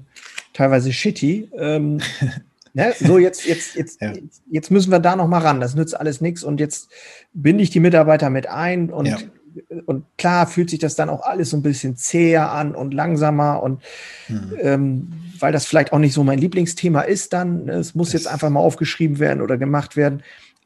[0.54, 1.52] teilweise shitty.
[1.58, 2.00] Ähm,
[2.74, 4.14] ne, so jetzt, jetzt, jetzt, ja.
[4.50, 5.60] jetzt, müssen wir da noch mal ran.
[5.60, 6.42] Das nützt alles nichts.
[6.42, 6.88] Und jetzt
[7.34, 9.18] binde ich die Mitarbeiter mit ein und ja
[9.86, 13.62] und klar fühlt sich das dann auch alles so ein bisschen zäher an und langsamer
[13.64, 13.82] und
[14.28, 14.54] mhm.
[14.60, 18.28] ähm, weil das vielleicht auch nicht so mein Lieblingsthema ist, dann es muss das jetzt
[18.28, 20.24] einfach mal aufgeschrieben werden oder gemacht werden,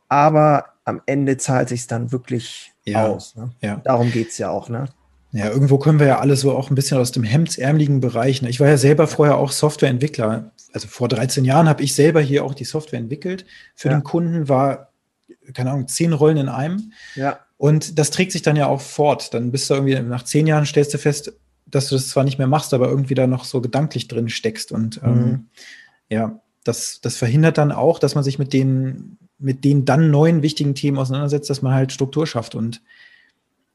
[0.07, 3.35] aber am Ende zahlt sich dann wirklich ja, aus.
[3.35, 3.51] Ne?
[3.61, 3.81] Ja.
[3.83, 4.69] Darum geht es ja auch.
[4.69, 4.85] Ne?
[5.31, 8.41] Ja, irgendwo können wir ja alle so auch ein bisschen aus dem hemdsärmeligen Bereich.
[8.41, 8.49] Ne?
[8.49, 10.51] Ich war ja selber vorher auch Softwareentwickler.
[10.73, 13.45] Also vor 13 Jahren habe ich selber hier auch die Software entwickelt.
[13.75, 13.95] Für ja.
[13.95, 14.89] den Kunden war,
[15.53, 16.91] keine Ahnung, zehn Rollen in einem.
[17.15, 17.39] Ja.
[17.61, 19.35] Und das trägt sich dann ja auch fort.
[19.35, 21.31] Dann bist du irgendwie nach zehn Jahren stellst du fest,
[21.67, 24.71] dass du das zwar nicht mehr machst, aber irgendwie da noch so gedanklich drin steckst.
[24.71, 25.21] Und ähm, mhm.
[25.21, 25.45] ähm,
[26.09, 30.41] ja, das, das verhindert dann auch, dass man sich mit den, mit den dann neuen
[30.41, 32.81] wichtigen Themen auseinandersetzt, dass man halt Struktur schafft und,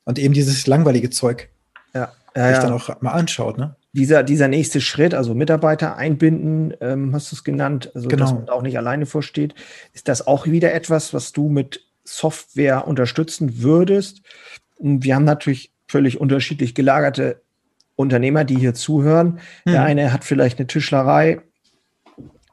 [0.04, 1.48] und eben dieses langweilige Zeug
[1.94, 3.56] ja, ja, sich dann auch mal anschaut.
[3.56, 3.76] Ne?
[3.92, 8.24] Dieser, dieser nächste Schritt, also Mitarbeiter einbinden, ähm, hast du es genannt, also genau.
[8.24, 9.54] dass man auch nicht alleine vorsteht,
[9.92, 14.22] ist das auch wieder etwas, was du mit Software unterstützen würdest.
[14.78, 17.42] Wir haben natürlich völlig unterschiedlich gelagerte
[17.94, 19.40] Unternehmer, die hier zuhören.
[19.64, 19.70] Mhm.
[19.70, 21.40] Der eine hat vielleicht eine Tischlerei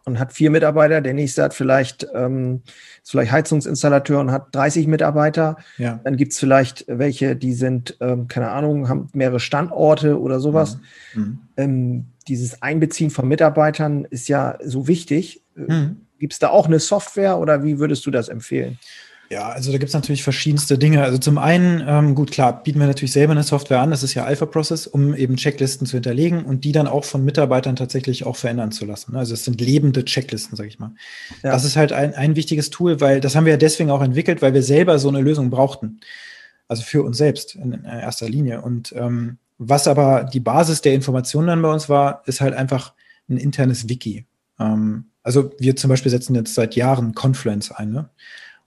[0.05, 2.61] und hat vier Mitarbeiter, der nächste hat vielleicht, ähm,
[3.01, 5.57] ist vielleicht Heizungsinstallateur und hat 30 Mitarbeiter.
[5.77, 5.99] Ja.
[6.03, 10.77] Dann gibt es vielleicht welche, die sind, ähm, keine Ahnung, haben mehrere Standorte oder sowas.
[11.13, 11.39] Mhm.
[11.55, 15.43] Ähm, dieses Einbeziehen von Mitarbeitern ist ja so wichtig.
[15.55, 16.01] Mhm.
[16.19, 18.79] Gibt es da auch eine Software oder wie würdest du das empfehlen?
[19.33, 21.01] Ja, also da gibt es natürlich verschiedenste Dinge.
[21.01, 24.13] Also zum einen, ähm, gut, klar, bieten wir natürlich selber eine Software an, das ist
[24.13, 28.27] ja Alpha Process, um eben Checklisten zu hinterlegen und die dann auch von Mitarbeitern tatsächlich
[28.27, 29.15] auch verändern zu lassen.
[29.15, 30.91] Also es sind lebende Checklisten, sage ich mal.
[31.41, 31.49] Ja.
[31.51, 34.43] Das ist halt ein, ein wichtiges Tool, weil das haben wir ja deswegen auch entwickelt,
[34.43, 35.99] weil wir selber so eine Lösung brauchten.
[36.67, 38.61] Also für uns selbst in, in erster Linie.
[38.61, 42.93] Und ähm, was aber die Basis der Informationen dann bei uns war, ist halt einfach
[43.27, 44.27] ein internes Wiki.
[44.59, 47.91] Ähm, also wir zum Beispiel setzen jetzt seit Jahren Confluence ein.
[47.91, 48.09] Ne?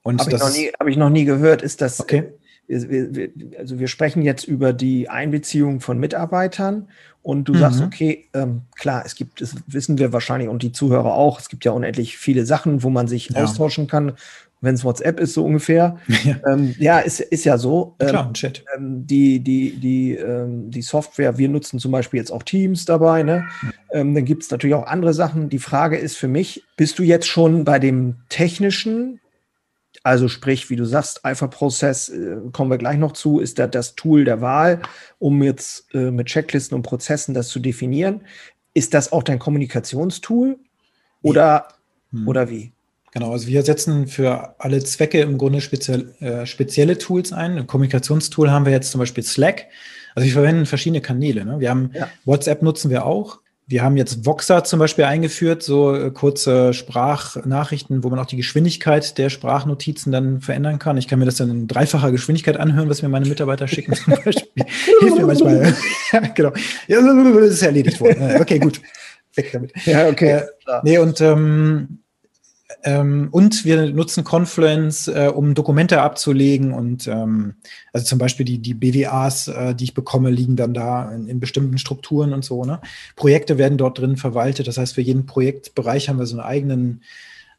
[0.07, 1.63] Habe ich, noch nie, hab ich noch nie gehört.
[1.63, 2.33] Ist das, okay.
[2.69, 6.89] Wir, also wir sprechen jetzt über die Einbeziehung von Mitarbeitern
[7.23, 7.59] und du mhm.
[7.59, 11.49] sagst, okay, ähm, klar, es gibt, das wissen wir wahrscheinlich und die Zuhörer auch, es
[11.49, 13.43] gibt ja unendlich viele Sachen, wo man sich ja.
[13.43, 14.13] austauschen kann,
[14.61, 15.99] wenn es WhatsApp ist, so ungefähr.
[16.25, 17.95] Ja, ähm, ja ist, ist ja so.
[18.01, 18.65] Ähm, klar, ein Chat.
[18.77, 23.23] Ähm, die, die, die, ähm, die Software, wir nutzen zum Beispiel jetzt auch Teams dabei,
[23.23, 23.47] ne?
[23.93, 24.15] Mhm.
[24.15, 25.49] dann gibt es natürlich auch andere Sachen.
[25.49, 29.21] Die Frage ist für mich, bist du jetzt schon bei dem technischen
[30.07, 33.97] also sprich, wie du sagst, Alpha-Prozess, äh, kommen wir gleich noch zu, ist da das
[33.97, 34.81] Tool der Wahl,
[35.19, 38.21] um jetzt äh, mit Checklisten und Prozessen das zu definieren.
[38.73, 40.61] Ist das auch dein Kommunikationstool
[41.23, 41.67] oder,
[42.13, 42.29] hm.
[42.29, 42.71] oder wie?
[43.15, 47.59] Genau, also wir setzen für alle Zwecke im Grunde speziell, äh, spezielle Tools ein.
[47.59, 49.67] Ein Kommunikationstool haben wir jetzt zum Beispiel Slack.
[50.15, 51.45] Also wir verwenden verschiedene Kanäle.
[51.45, 51.59] Ne?
[51.59, 52.09] Wir haben ja.
[52.25, 53.41] WhatsApp nutzen wir auch.
[53.69, 58.37] Wir haben jetzt Voxer zum Beispiel eingeführt, so äh, kurze Sprachnachrichten, wo man auch die
[58.37, 60.97] Geschwindigkeit der Sprachnotizen dann verändern kann.
[60.99, 64.15] Ich kann mir das dann in dreifacher Geschwindigkeit anhören, was mir meine Mitarbeiter schicken zum
[64.25, 64.65] Beispiel.
[65.01, 65.75] Hilft mir manchmal.
[66.35, 66.53] genau.
[66.87, 68.37] Ja, das ist erledigt worden.
[68.41, 68.81] Okay, gut.
[69.35, 69.73] Weg damit.
[69.85, 70.31] Ja, okay.
[70.31, 70.43] Äh,
[70.85, 71.99] nee, und ähm,
[72.87, 77.55] ähm, und wir nutzen Confluence, äh, um Dokumente abzulegen und ähm,
[77.93, 81.41] also zum Beispiel die, die BWAs, äh, die ich bekomme, liegen dann da in, in,
[81.41, 82.65] bestimmten Strukturen und so.
[82.65, 82.81] Ne?
[83.17, 84.69] Projekte werden dort drin verwaltet.
[84.69, 87.03] Das heißt, für jeden Projektbereich haben wir so einen eigenen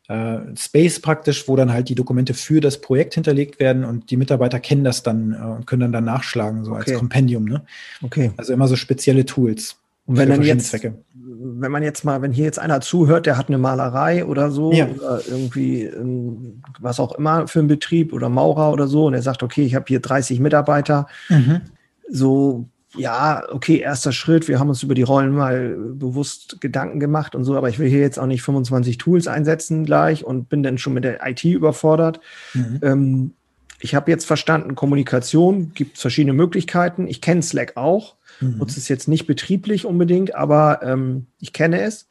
[0.07, 4.15] äh, Space praktisch, wo dann halt die Dokumente für das Projekt hinterlegt werden und die
[4.15, 6.91] Mitarbeiter kennen das dann äh, und können dann, dann nachschlagen, so okay.
[6.91, 7.43] als Kompendium.
[7.43, 7.65] Ne?
[8.01, 8.31] Okay.
[8.37, 9.75] Also immer so spezielle Tools.
[10.07, 10.95] Und wenn dann jetzt, Zwecke.
[11.13, 14.71] wenn man jetzt mal, wenn hier jetzt einer zuhört, der hat eine Malerei oder so,
[14.71, 14.87] ja.
[14.87, 19.21] oder irgendwie ähm, was auch immer für einen Betrieb oder Maurer oder so, und er
[19.21, 21.61] sagt, okay, ich habe hier 30 Mitarbeiter, mhm.
[22.09, 27.35] so ja, okay, erster Schritt, wir haben uns über die Rollen mal bewusst Gedanken gemacht
[27.35, 30.63] und so, aber ich will hier jetzt auch nicht 25 Tools einsetzen gleich und bin
[30.63, 32.21] dann schon mit der IT überfordert.
[32.53, 32.79] Mhm.
[32.81, 33.31] Ähm,
[33.79, 37.07] ich habe jetzt verstanden, Kommunikation gibt verschiedene Möglichkeiten.
[37.07, 38.57] Ich kenne Slack auch, mhm.
[38.57, 42.07] nutze es jetzt nicht betrieblich unbedingt, aber ähm, ich kenne es.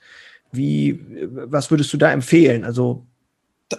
[0.53, 2.65] Wie, was würdest du da empfehlen?
[2.65, 3.07] Also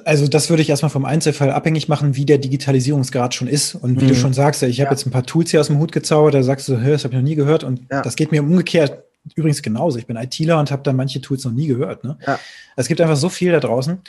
[0.03, 3.75] also das würde ich erstmal vom Einzelfall abhängig machen, wie der Digitalisierungsgrad schon ist.
[3.75, 4.10] Und wie mhm.
[4.10, 4.91] du schon sagst, ich habe ja.
[4.91, 7.19] jetzt ein paar Tools hier aus dem Hut gezaubert, da sagst du, das habe ich
[7.19, 7.63] noch nie gehört.
[7.63, 8.01] Und ja.
[8.01, 9.03] das geht mir umgekehrt
[9.36, 9.97] übrigens genauso.
[9.97, 12.03] Ich bin ITler und habe da manche Tools noch nie gehört.
[12.03, 12.17] Ne?
[12.25, 12.39] Ja.
[12.75, 13.99] Es gibt einfach so viel da draußen.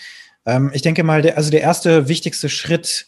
[0.47, 3.08] Ähm, ich denke mal, der, also der erste wichtigste Schritt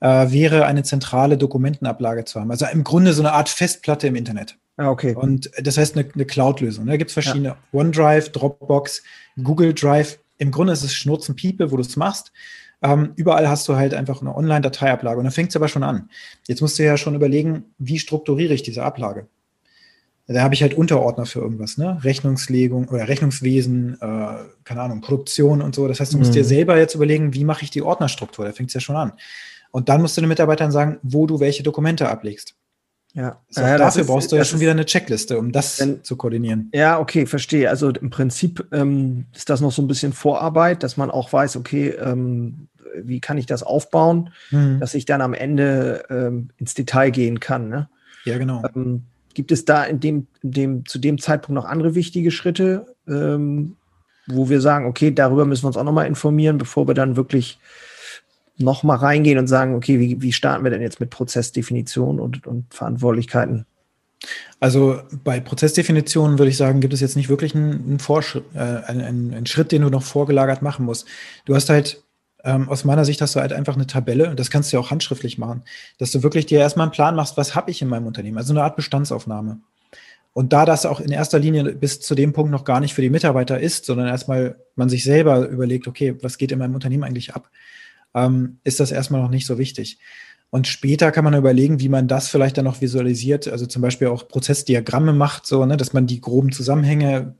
[0.00, 2.50] äh, wäre, eine zentrale Dokumentenablage zu haben.
[2.50, 4.56] Also im Grunde so eine Art Festplatte im Internet.
[4.76, 5.14] Ah, okay.
[5.14, 6.86] Und das heißt eine, eine Cloud-Lösung.
[6.86, 9.02] Da gibt es verschiedene OneDrive, Dropbox,
[9.42, 12.32] Google Drive im Grunde ist es Schnurzenpiepe, wo du es machst.
[12.82, 15.18] Ähm, überall hast du halt einfach eine Online-Dateiablage.
[15.18, 16.10] Und dann fängt es aber schon an.
[16.46, 19.28] Jetzt musst du ja schon überlegen, wie strukturiere ich diese Ablage?
[20.28, 22.02] Da habe ich halt Unterordner für irgendwas, ne?
[22.02, 25.86] Rechnungslegung oder Rechnungswesen, äh, keine Ahnung, Produktion und so.
[25.86, 26.36] Das heißt, du musst mhm.
[26.36, 28.44] dir selber jetzt überlegen, wie mache ich die Ordnerstruktur?
[28.44, 29.12] Da fängt es ja schon an.
[29.76, 32.54] Und dann musst du den Mitarbeitern sagen, wo du welche Dokumente ablegst.
[33.12, 33.42] Ja.
[33.50, 36.16] So, ja dafür ist, brauchst du ja schon wieder eine Checkliste, um das wenn, zu
[36.16, 36.70] koordinieren.
[36.72, 37.68] Ja, okay, verstehe.
[37.68, 41.56] Also im Prinzip ähm, ist das noch so ein bisschen Vorarbeit, dass man auch weiß,
[41.56, 42.68] okay, ähm,
[43.02, 44.80] wie kann ich das aufbauen, hm.
[44.80, 47.68] dass ich dann am Ende ähm, ins Detail gehen kann.
[47.68, 47.90] Ne?
[48.24, 48.64] Ja, genau.
[48.74, 49.02] Ähm,
[49.34, 53.76] gibt es da in dem, in dem, zu dem Zeitpunkt noch andere wichtige Schritte, ähm,
[54.26, 57.58] wo wir sagen, okay, darüber müssen wir uns auch nochmal informieren, bevor wir dann wirklich
[58.58, 62.46] noch mal reingehen und sagen, okay, wie, wie starten wir denn jetzt mit Prozessdefinition und,
[62.46, 63.66] und Verantwortlichkeiten?
[64.60, 67.98] Also bei Prozessdefinitionen würde ich sagen, gibt es jetzt nicht wirklich einen,
[68.54, 71.06] äh, einen, einen, Schritt, den du noch vorgelagert machen musst.
[71.44, 72.02] Du hast halt,
[72.42, 74.80] ähm, aus meiner Sicht hast du halt einfach eine Tabelle, und das kannst du ja
[74.80, 75.62] auch handschriftlich machen,
[75.98, 78.52] dass du wirklich dir erstmal einen Plan machst, was habe ich in meinem Unternehmen, also
[78.52, 79.60] eine Art Bestandsaufnahme.
[80.32, 83.00] Und da das auch in erster Linie bis zu dem Punkt noch gar nicht für
[83.00, 87.04] die Mitarbeiter ist, sondern erstmal man sich selber überlegt, okay, was geht in meinem Unternehmen
[87.04, 87.50] eigentlich ab,
[88.16, 89.98] ähm, ist das erstmal noch nicht so wichtig.
[90.50, 94.08] Und später kann man überlegen, wie man das vielleicht dann noch visualisiert, also zum Beispiel
[94.08, 97.36] auch Prozessdiagramme macht, so, ne, dass man die groben Zusammenhänge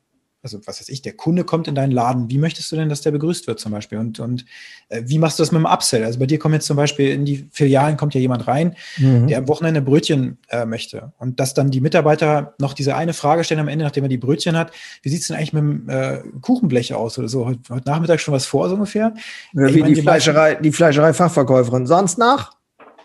[0.46, 3.00] also was weiß ich, der Kunde kommt in deinen Laden, wie möchtest du denn, dass
[3.00, 3.98] der begrüßt wird zum Beispiel?
[3.98, 4.44] Und, und
[4.90, 6.04] äh, wie machst du das mit dem Upsell?
[6.04, 9.26] Also bei dir kommt jetzt zum Beispiel in die Filialen kommt ja jemand rein, mhm.
[9.26, 11.12] der am Wochenende Brötchen äh, möchte.
[11.18, 14.18] Und dass dann die Mitarbeiter noch diese eine Frage stellen am Ende, nachdem er die
[14.18, 14.70] Brötchen hat,
[15.02, 17.46] wie sieht es denn eigentlich mit dem äh, Kuchenblech aus oder so?
[17.46, 19.14] Heute, heute, Nachmittag schon was vor, so ungefähr?
[19.52, 21.86] Ja, wie meine, die, Fleischerei, die Fleischerei-Fachverkäuferin.
[21.88, 22.52] Sonst nach?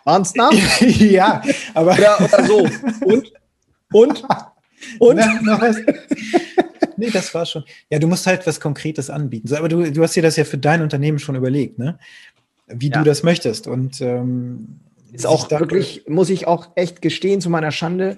[0.05, 0.51] Sonst nach?
[0.81, 1.41] ja,
[1.73, 1.93] aber.
[1.93, 2.67] Oder, oder so.
[3.05, 3.33] Und?
[3.93, 4.23] Und?
[4.99, 5.17] Und?
[5.17, 5.75] Na, noch was?
[6.97, 7.63] Nee, das war schon.
[7.89, 9.47] Ja, du musst halt was Konkretes anbieten.
[9.47, 11.99] So, aber du, du hast dir das ja für dein Unternehmen schon überlegt, ne?
[12.67, 12.99] Wie ja.
[12.99, 13.67] du das möchtest.
[13.67, 14.79] Und ähm,
[15.11, 18.17] ist auch wirklich, muss ich auch echt gestehen, zu meiner Schande,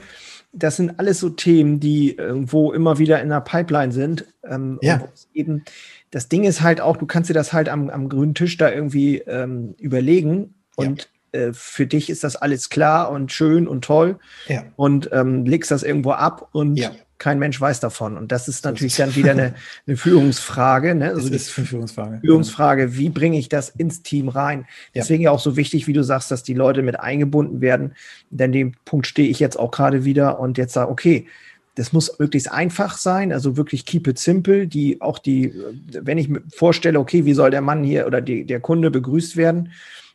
[0.54, 4.26] das sind alles so Themen, die irgendwo immer wieder in der Pipeline sind.
[4.48, 5.08] Ähm, ja.
[5.34, 5.64] Eben,
[6.12, 8.72] das Ding ist halt auch, du kannst dir das halt am, am grünen Tisch da
[8.72, 11.40] irgendwie ähm, überlegen und ja.
[11.40, 14.64] äh, für dich ist das alles klar und schön und toll ja.
[14.76, 16.92] und ähm, legst das irgendwo ab und ja
[17.24, 18.18] kein Mensch weiß davon.
[18.18, 19.56] Und das ist natürlich dann wieder eine,
[19.88, 20.94] eine Führungsfrage.
[20.94, 21.12] Ne?
[21.12, 22.20] Also das ist eine Führungsfrage.
[22.20, 24.66] Führungsfrage, wie bringe ich das ins Team rein?
[24.94, 27.94] Deswegen ja auch so wichtig, wie du sagst, dass die Leute mit eingebunden werden.
[28.30, 31.28] Denn dem Punkt stehe ich jetzt auch gerade wieder und jetzt sage, okay,
[31.76, 35.54] das muss möglichst einfach sein, also wirklich keep it simple, die auch die,
[35.94, 39.38] wenn ich mir vorstelle, okay, wie soll der Mann hier oder die, der Kunde begrüßt
[39.38, 39.72] werden,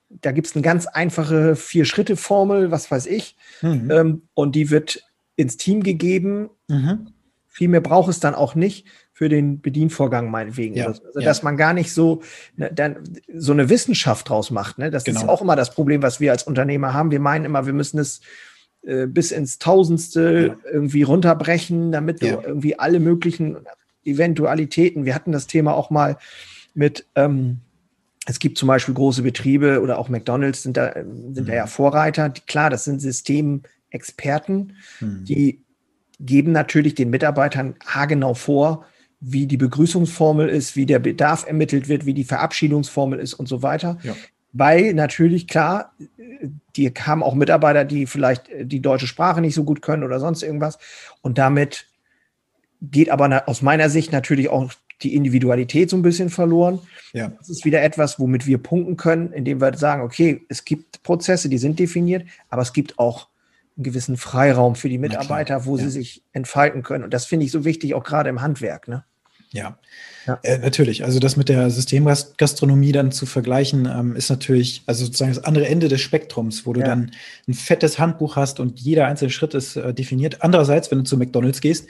[0.09, 3.90] da gibt es eine ganz einfache Vier-Schritte-Formel, was weiß ich, mhm.
[3.90, 5.08] ähm, und die wird
[5.38, 6.51] ins Team gegeben.
[6.66, 7.09] Mhm.
[7.46, 10.77] Viel mehr braucht es dann auch nicht für den Bedienvorgang meinetwegen.
[10.77, 11.24] Ja, also, ja.
[11.24, 12.22] dass man gar nicht so,
[12.57, 12.98] ne, dann,
[13.35, 14.79] so eine Wissenschaft draus macht.
[14.79, 14.90] Ne?
[14.90, 15.20] Das genau.
[15.20, 17.11] ist auch immer das Problem, was wir als Unternehmer haben.
[17.11, 18.20] Wir meinen immer, wir müssen es
[18.83, 20.72] äh, bis ins Tausendste ja.
[20.72, 23.57] irgendwie runterbrechen, damit wir irgendwie alle möglichen
[24.05, 26.18] Eventualitäten, wir hatten das Thema auch mal
[26.74, 27.59] mit, ähm,
[28.27, 31.46] es gibt zum Beispiel große Betriebe oder auch McDonalds sind da, sind mhm.
[31.46, 32.29] da ja Vorreiter.
[32.29, 35.24] Die, klar, das sind System, Experten, hm.
[35.24, 35.62] die
[36.20, 38.87] geben natürlich den Mitarbeitern haargenau vor,
[39.20, 43.62] wie die Begrüßungsformel ist, wie der Bedarf ermittelt wird, wie die Verabschiedungsformel ist und so
[43.62, 43.98] weiter.
[44.03, 44.14] Ja.
[44.53, 45.92] Weil natürlich, klar,
[46.77, 50.42] die haben auch Mitarbeiter, die vielleicht die deutsche Sprache nicht so gut können oder sonst
[50.42, 50.79] irgendwas.
[51.20, 51.87] Und damit
[52.81, 54.72] geht aber aus meiner Sicht natürlich auch
[55.03, 56.81] die Individualität so ein bisschen verloren.
[57.12, 57.29] Ja.
[57.29, 61.48] Das ist wieder etwas, womit wir punkten können, indem wir sagen, okay, es gibt Prozesse,
[61.48, 63.29] die sind definiert, aber es gibt auch
[63.79, 65.85] einen gewissen Freiraum für die Mitarbeiter, wo ja.
[65.85, 67.05] sie sich entfalten können.
[67.05, 68.88] Und das finde ich so wichtig, auch gerade im Handwerk.
[68.88, 69.05] Ne?
[69.51, 69.79] Ja,
[70.27, 70.38] ja.
[70.43, 71.05] Äh, natürlich.
[71.05, 75.67] Also das mit der Systemgastronomie dann zu vergleichen, ähm, ist natürlich, also sozusagen das andere
[75.69, 76.87] Ende des Spektrums, wo du ja.
[76.87, 77.12] dann
[77.47, 80.43] ein fettes Handbuch hast und jeder einzelne Schritt ist äh, definiert.
[80.43, 81.88] Andererseits, wenn du zu McDonalds gehst,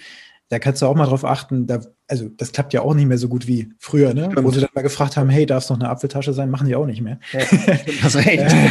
[0.50, 3.18] da kannst du auch mal drauf achten, da, also das klappt ja auch nicht mehr
[3.18, 4.30] so gut wie früher, ne?
[4.34, 6.48] Wo sie dann mal gefragt haben, hey, darf es noch eine Apfeltasche sein?
[6.48, 7.20] Machen die auch nicht mehr.
[7.32, 7.40] Ja,
[8.02, 8.16] das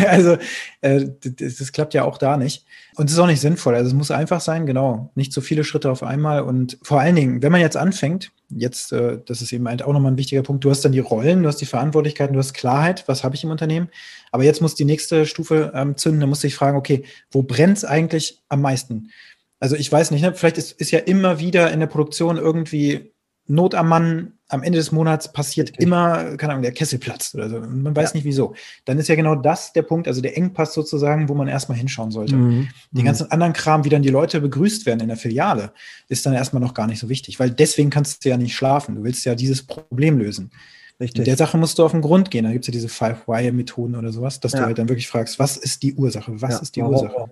[0.08, 0.38] also
[0.82, 2.66] äh, das, das, klappt ja auch da nicht.
[2.96, 3.76] Und es ist auch nicht sinnvoll.
[3.76, 5.12] Also es muss einfach sein, genau.
[5.14, 6.42] Nicht so viele Schritte auf einmal.
[6.42, 9.94] Und vor allen Dingen, wenn man jetzt anfängt, jetzt, äh, das ist eben halt auch
[9.94, 12.56] nochmal ein wichtiger Punkt, du hast dann die Rollen, du hast die Verantwortlichkeiten, du hast
[12.56, 13.90] Klarheit, was habe ich im Unternehmen.
[14.32, 17.44] Aber jetzt muss die nächste Stufe ähm, zünden, da musst du dich fragen, okay, wo
[17.44, 19.12] brennt es eigentlich am meisten?
[19.60, 20.34] Also ich weiß nicht, ne?
[20.34, 23.12] vielleicht ist, ist ja immer wieder in der Produktion irgendwie
[23.48, 25.84] Not am Mann, am Ende des Monats passiert okay.
[25.84, 27.60] immer, keine Ahnung, der Kessel platzt oder so.
[27.60, 28.18] Man weiß ja.
[28.18, 28.56] nicht wieso.
[28.86, 32.12] Dann ist ja genau das der Punkt, also der Engpass sozusagen, wo man erstmal hinschauen
[32.12, 32.36] sollte.
[32.36, 32.68] Mhm.
[32.92, 33.06] Den mhm.
[33.06, 35.72] ganzen anderen Kram, wie dann die Leute begrüßt werden in der Filiale,
[36.10, 38.96] ist dann erstmal noch gar nicht so wichtig, weil deswegen kannst du ja nicht schlafen.
[38.96, 40.52] Du willst ja dieses Problem lösen.
[41.00, 41.20] Richtig.
[41.20, 42.44] Und der Sache musst du auf den Grund gehen.
[42.44, 44.60] Da gibt es ja diese Five-Wire-Methoden oder sowas, dass ja.
[44.60, 46.42] du halt dann wirklich fragst, was ist die Ursache?
[46.42, 46.60] Was ja.
[46.60, 46.96] ist die Warum?
[46.96, 47.30] Ursache?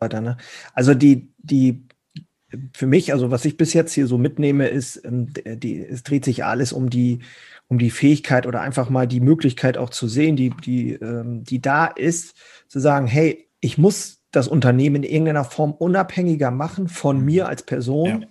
[0.00, 0.20] Weiter.
[0.20, 0.36] Ne?
[0.74, 1.86] Also die, die,
[2.74, 6.24] für mich, also was ich bis jetzt hier so mitnehme, ist, ähm, die, es dreht
[6.24, 7.20] sich alles um die,
[7.68, 11.60] um die Fähigkeit oder einfach mal die Möglichkeit auch zu sehen, die, die, ähm, die
[11.60, 12.36] da ist,
[12.68, 17.62] zu sagen, hey, ich muss das Unternehmen in irgendeiner Form unabhängiger machen von mir als
[17.62, 18.22] Person.
[18.22, 18.28] Ja.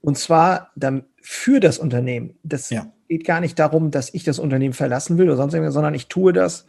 [0.00, 2.38] Und zwar dann für das Unternehmen.
[2.42, 2.90] Das ja.
[3.08, 6.06] geht gar nicht darum, dass ich das Unternehmen verlassen will oder sonst irgendwas, sondern ich
[6.06, 6.66] tue das,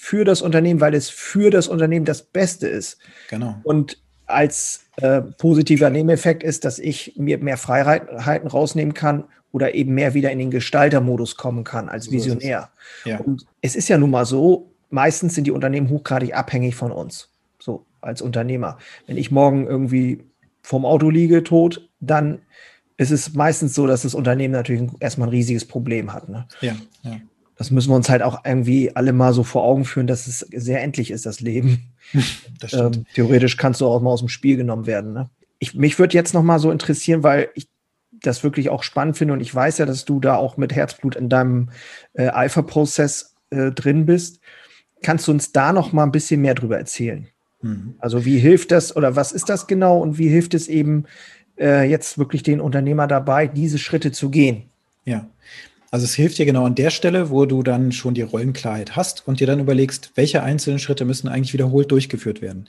[0.00, 2.98] für das Unternehmen, weil es für das Unternehmen das Beste ist.
[3.28, 3.56] Genau.
[3.64, 9.94] Und als äh, positiver Nebeneffekt ist, dass ich mir mehr Freiheiten rausnehmen kann oder eben
[9.94, 12.70] mehr wieder in den Gestaltermodus kommen kann als Visionär.
[13.02, 13.18] So ja.
[13.18, 17.30] Und es ist ja nun mal so, meistens sind die Unternehmen hochgradig abhängig von uns,
[17.58, 18.78] so als Unternehmer.
[19.08, 20.24] Wenn ich morgen irgendwie
[20.62, 22.38] vom Auto liege, tot, dann
[22.96, 26.28] ist es meistens so, dass das Unternehmen natürlich erstmal ein riesiges Problem hat.
[26.28, 26.46] Ne?
[26.60, 27.20] Ja, ja
[27.58, 30.38] das müssen wir uns halt auch irgendwie alle mal so vor Augen führen, dass es
[30.38, 31.92] sehr endlich ist, das Leben.
[32.58, 35.12] Das ähm, theoretisch kannst du auch mal aus dem Spiel genommen werden.
[35.12, 35.28] Ne?
[35.58, 37.68] Ich, mich würde jetzt noch mal so interessieren, weil ich
[38.22, 41.16] das wirklich auch spannend finde und ich weiß ja, dass du da auch mit Herzblut
[41.16, 41.68] in deinem
[42.14, 44.40] äh, Alpha-Prozess äh, drin bist.
[45.02, 47.28] Kannst du uns da noch mal ein bisschen mehr drüber erzählen?
[47.60, 47.94] Mhm.
[47.98, 51.04] Also wie hilft das oder was ist das genau und wie hilft es eben
[51.58, 54.64] äh, jetzt wirklich den Unternehmer dabei, diese Schritte zu gehen?
[55.04, 55.26] Ja,
[55.90, 59.26] also es hilft dir genau an der Stelle, wo du dann schon die Rollenklarheit hast
[59.26, 62.68] und dir dann überlegst, welche einzelnen Schritte müssen eigentlich wiederholt durchgeführt werden.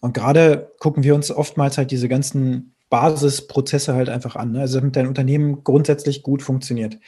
[0.00, 4.52] Und gerade gucken wir uns oftmals halt diese ganzen Basisprozesse halt einfach an.
[4.52, 4.60] Ne?
[4.60, 6.98] Also damit dein Unternehmen grundsätzlich gut funktioniert.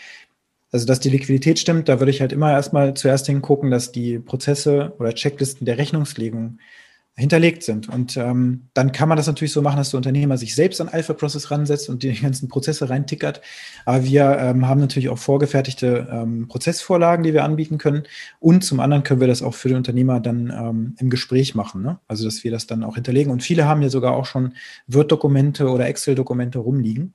[0.72, 4.18] Also dass die Liquidität stimmt, da würde ich halt immer erstmal zuerst hingucken, dass die
[4.18, 6.58] Prozesse oder Checklisten der Rechnungslegung
[7.20, 7.88] hinterlegt sind.
[7.88, 10.88] Und ähm, dann kann man das natürlich so machen, dass der Unternehmer sich selbst an
[10.88, 13.42] Alpha Process ransetzt und die ganzen Prozesse reintickert.
[13.84, 18.04] Aber wir ähm, haben natürlich auch vorgefertigte ähm, Prozessvorlagen, die wir anbieten können.
[18.40, 21.82] Und zum anderen können wir das auch für den Unternehmer dann ähm, im Gespräch machen.
[21.82, 22.00] Ne?
[22.08, 23.30] Also, dass wir das dann auch hinterlegen.
[23.30, 24.54] Und viele haben ja sogar auch schon
[24.88, 27.12] Word-Dokumente oder Excel-Dokumente rumliegen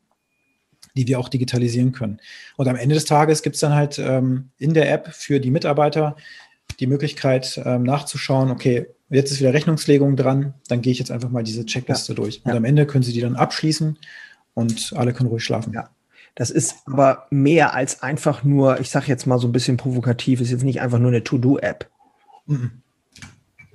[0.97, 2.21] die wir auch digitalisieren können.
[2.55, 5.51] Und am Ende des Tages gibt es dann halt ähm, in der App für die
[5.51, 6.15] Mitarbeiter
[6.79, 11.29] die Möglichkeit ähm, nachzuschauen, okay, jetzt ist wieder Rechnungslegung dran, dann gehe ich jetzt einfach
[11.29, 12.15] mal diese Checkliste ja.
[12.15, 12.41] durch.
[12.43, 12.57] Und ja.
[12.57, 13.97] am Ende können Sie die dann abschließen
[14.53, 15.73] und alle können ruhig schlafen.
[15.73, 15.89] Ja.
[16.35, 20.41] Das ist aber mehr als einfach nur, ich sage jetzt mal so ein bisschen provokativ,
[20.41, 21.89] ist jetzt nicht einfach nur eine To-Do-App.
[22.45, 22.71] Mhm.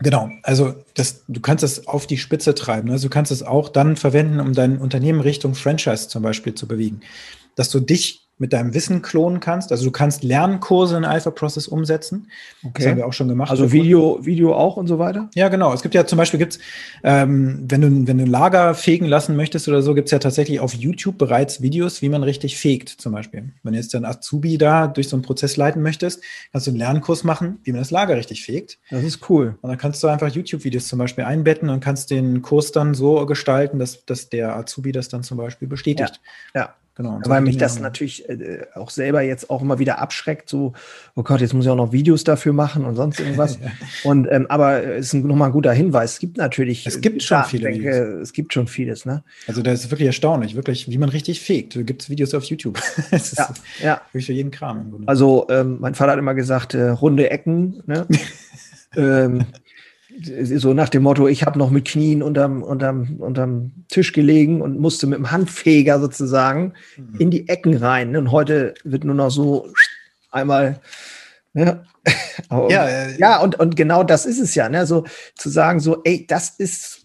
[0.03, 2.90] Genau, also das, du kannst es auf die Spitze treiben.
[2.90, 6.66] Also du kannst es auch dann verwenden, um dein Unternehmen Richtung Franchise zum Beispiel zu
[6.66, 7.00] bewegen.
[7.55, 9.70] Dass du dich mit deinem Wissen klonen kannst.
[9.70, 12.29] Also du kannst Lernkurse in Alpha Process umsetzen.
[12.64, 12.72] Okay.
[12.76, 13.50] Das haben wir auch schon gemacht.
[13.50, 15.29] Also Video, Video auch und so weiter?
[15.35, 15.74] Ja, genau.
[15.74, 16.59] Es gibt ja zum Beispiel, gibt's,
[17.05, 20.18] ähm, wenn, du, wenn du ein Lager fegen lassen möchtest oder so, gibt es ja
[20.18, 23.53] tatsächlich auf YouTube bereits Videos, wie man richtig fegt, zum Beispiel.
[23.62, 26.79] Wenn du jetzt dann Azubi da durch so einen Prozess leiten möchtest, kannst du einen
[26.79, 28.79] Lernkurs machen, wie man das Lager richtig fegt.
[28.90, 29.59] Das ist cool.
[29.61, 33.26] Und dann kannst du einfach YouTube-Videos zum Beispiel einbetten und kannst den Kurs dann so
[33.26, 36.20] gestalten, dass, dass der Azubi das dann zum Beispiel bestätigt.
[36.55, 36.61] Ja.
[36.62, 36.74] ja.
[37.00, 37.18] Genau.
[37.24, 40.74] Weil mich das natürlich äh, auch selber jetzt auch immer wieder abschreckt, so,
[41.14, 43.58] oh Gott, jetzt muss ich auch noch Videos dafür machen und sonst irgendwas.
[44.04, 46.12] und ähm, aber es ist nochmal ein guter Hinweis.
[46.12, 46.86] Es gibt natürlich.
[46.86, 47.70] Es gibt schon viele.
[47.70, 49.24] Denke, es gibt schon vieles, ne?
[49.46, 51.74] Also das ist wirklich erstaunlich, wirklich, wie man richtig fegt.
[51.74, 52.78] Da gibt es Videos auf YouTube.
[53.10, 54.00] das ist ja, ja.
[54.12, 55.02] Wirklich für jeden Kram.
[55.06, 58.06] Also ähm, mein Vater hat immer gesagt, äh, runde Ecken, ne?
[58.94, 59.46] ähm,
[60.42, 64.79] so nach dem Motto, ich habe noch mit Knien unterm, unterm, unterm Tisch gelegen und
[64.79, 67.20] musste mit dem Handfeger sozusagen mhm.
[67.20, 68.16] in die Ecken rein.
[68.16, 69.73] Und heute wird nur noch so
[70.31, 70.81] einmal.
[71.53, 71.85] Ne?
[72.51, 74.68] ja, äh, ja und, und genau das ist es ja.
[74.68, 74.87] Ne?
[74.87, 75.05] So
[75.37, 77.05] zu sagen, so, ey, das ist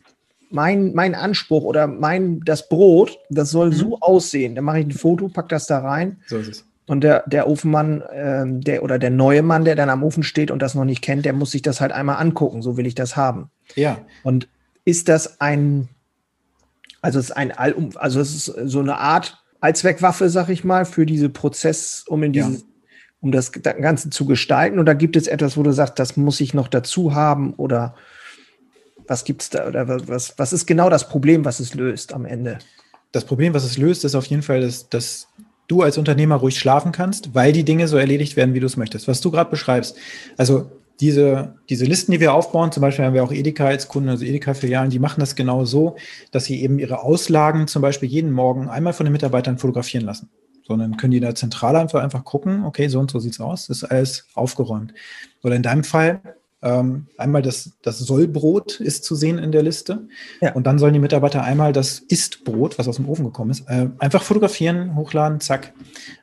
[0.50, 3.74] mein, mein Anspruch oder mein, das Brot, das soll mhm.
[3.74, 4.56] so aussehen.
[4.56, 6.22] Dann mache ich ein Foto, pack das da rein.
[6.28, 6.66] So ist es.
[6.88, 10.52] Und der, der Ofenmann, ähm, der oder der neue Mann, der dann am Ofen steht
[10.52, 12.62] und das noch nicht kennt, der muss sich das halt einmal angucken.
[12.62, 13.50] So will ich das haben.
[13.76, 13.98] Ja.
[14.24, 14.48] Und
[14.84, 15.90] ist das ein,
[17.02, 20.86] also es ist ein Allum, also es ist so eine Art Allzweckwaffe, sag ich mal,
[20.86, 22.66] für diese Prozess, um in dieses, ja.
[23.22, 24.78] um das Ganze zu gestalten?
[24.78, 27.56] Oder gibt es etwas, wo du sagst, das muss ich noch dazu haben?
[27.56, 27.96] Oder
[29.08, 29.68] was gibt es da?
[29.68, 32.60] Oder was, was ist genau das Problem, was es löst am Ende?
[33.12, 35.28] Das Problem, was es löst, ist auf jeden Fall, dass, dass
[35.68, 38.78] du als Unternehmer ruhig schlafen kannst, weil die Dinge so erledigt werden, wie du es
[38.78, 39.08] möchtest.
[39.08, 39.98] Was du gerade beschreibst.
[40.38, 44.10] Also diese, diese Listen, die wir aufbauen, zum Beispiel haben wir auch Edeka als Kunden,
[44.10, 45.98] also Edeka-Filialen, die machen das genau so,
[46.32, 50.30] dass sie eben ihre Auslagen zum Beispiel jeden Morgen einmal von den Mitarbeitern fotografieren lassen.
[50.68, 53.84] Sondern können die da zentral einfach, einfach gucken, okay, so und so sieht's aus, ist
[53.84, 54.94] alles aufgeräumt.
[55.44, 56.22] Oder in deinem Fall
[56.66, 60.08] ähm, einmal das, das Sollbrot ist zu sehen in der Liste.
[60.42, 60.54] Ja.
[60.54, 63.88] Und dann sollen die Mitarbeiter einmal das Istbrot, was aus dem Ofen gekommen ist, äh,
[64.00, 65.74] einfach fotografieren, hochladen, zack.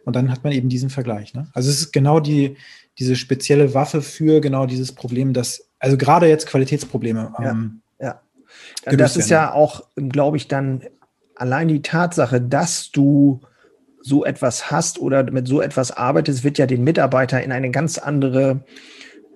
[0.05, 1.32] Und dann hat man eben diesen Vergleich.
[1.32, 1.47] Ne?
[1.55, 2.57] Also es ist genau die,
[2.99, 7.32] diese spezielle Waffe für genau dieses Problem, dass, also gerade jetzt Qualitätsprobleme.
[7.38, 8.20] Ähm, ja,
[8.84, 8.97] ja.
[8.97, 10.82] Das ist ja auch, glaube ich, dann
[11.36, 13.40] allein die Tatsache, dass du
[14.03, 17.99] so etwas hast oder mit so etwas arbeitest, wird ja den Mitarbeiter in eine ganz
[17.99, 18.64] andere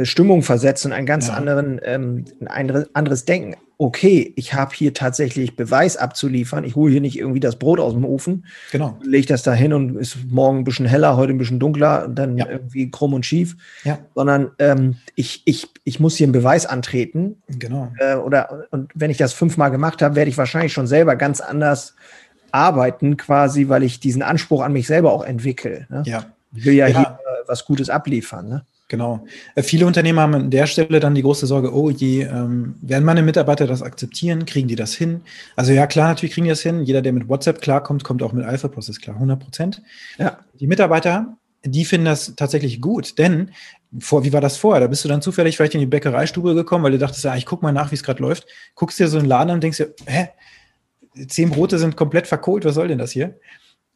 [0.02, 1.34] Stimmung versetzt und einen ganz ja.
[1.34, 3.54] anderen, ähm, ein anderes Denken.
[3.78, 6.64] Okay, ich habe hier tatsächlich Beweis abzuliefern.
[6.64, 8.98] Ich hole hier nicht irgendwie das Brot aus dem Ofen, genau.
[9.02, 12.38] lege das da hin und ist morgen ein bisschen heller, heute ein bisschen dunkler, dann
[12.38, 12.48] ja.
[12.48, 13.98] irgendwie krumm und schief, ja.
[14.14, 17.42] sondern ähm, ich, ich, ich muss hier einen Beweis antreten.
[17.48, 17.92] Genau.
[17.98, 21.42] Äh, oder und wenn ich das fünfmal gemacht habe, werde ich wahrscheinlich schon selber ganz
[21.42, 21.94] anders
[22.52, 25.86] arbeiten, quasi, weil ich diesen Anspruch an mich selber auch entwickle.
[25.90, 26.02] Ne?
[26.06, 26.24] Ja.
[26.54, 26.98] Ich will ja, ja.
[26.98, 27.18] hier
[27.48, 28.48] was Gutes abliefern.
[28.48, 28.66] Ne?
[28.88, 29.24] Genau.
[29.54, 33.04] Äh, viele Unternehmer haben an der Stelle dann die große Sorge, oh je, ähm, werden
[33.04, 34.46] meine Mitarbeiter das akzeptieren?
[34.46, 35.22] Kriegen die das hin?
[35.56, 36.82] Also ja, klar, natürlich kriegen die das hin.
[36.82, 39.82] Jeder, der mit WhatsApp klarkommt, kommt auch mit Alpha Process klar, 100 Prozent.
[40.18, 40.38] Ja.
[40.60, 43.50] Die Mitarbeiter, die finden das tatsächlich gut, denn
[43.98, 44.80] vor, wie war das vorher?
[44.80, 47.46] Da bist du dann zufällig vielleicht in die Bäckereistube gekommen, weil du dachtest, ja, ich
[47.46, 48.46] guck mal nach, wie es gerade läuft.
[48.74, 50.28] Guckst dir so einen Laden an und denkst dir, hä?
[51.28, 53.38] Zehn Brote sind komplett verkohlt, was soll denn das hier?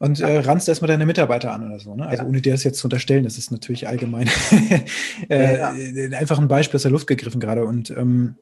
[0.01, 1.95] Und äh, ranzt erstmal deine Mitarbeiter an oder so.
[1.95, 2.07] Ne?
[2.07, 2.29] Also ja.
[2.29, 4.31] ohne dir das jetzt zu unterstellen, das ist natürlich allgemein
[5.29, 5.75] äh, ja.
[6.19, 7.67] einfach ein Beispiel aus der Luft gegriffen gerade.
[7.67, 8.37] Und ähm,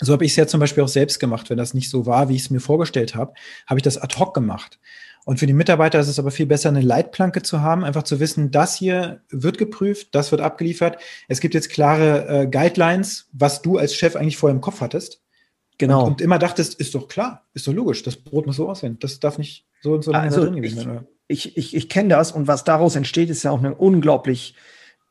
[0.00, 1.50] so habe ich es ja zum Beispiel auch selbst gemacht.
[1.50, 3.34] Wenn das nicht so war, wie ich es mir vorgestellt habe,
[3.66, 4.80] habe ich das ad hoc gemacht.
[5.26, 8.18] Und für die Mitarbeiter ist es aber viel besser, eine Leitplanke zu haben, einfach zu
[8.18, 10.96] wissen, das hier wird geprüft, das wird abgeliefert.
[11.28, 15.20] Es gibt jetzt klare äh, Guidelines, was du als Chef eigentlich vorher im Kopf hattest.
[15.76, 16.04] Genau.
[16.04, 18.98] Und, und, immer dachtest, ist doch klar, ist doch logisch, das Brot muss so aussehen.
[19.00, 21.06] Das darf nicht so und so lange also drin gewesen sein.
[21.26, 24.54] Ich, ich, ich kenne das und was daraus entsteht, ist ja auch ein unglaublich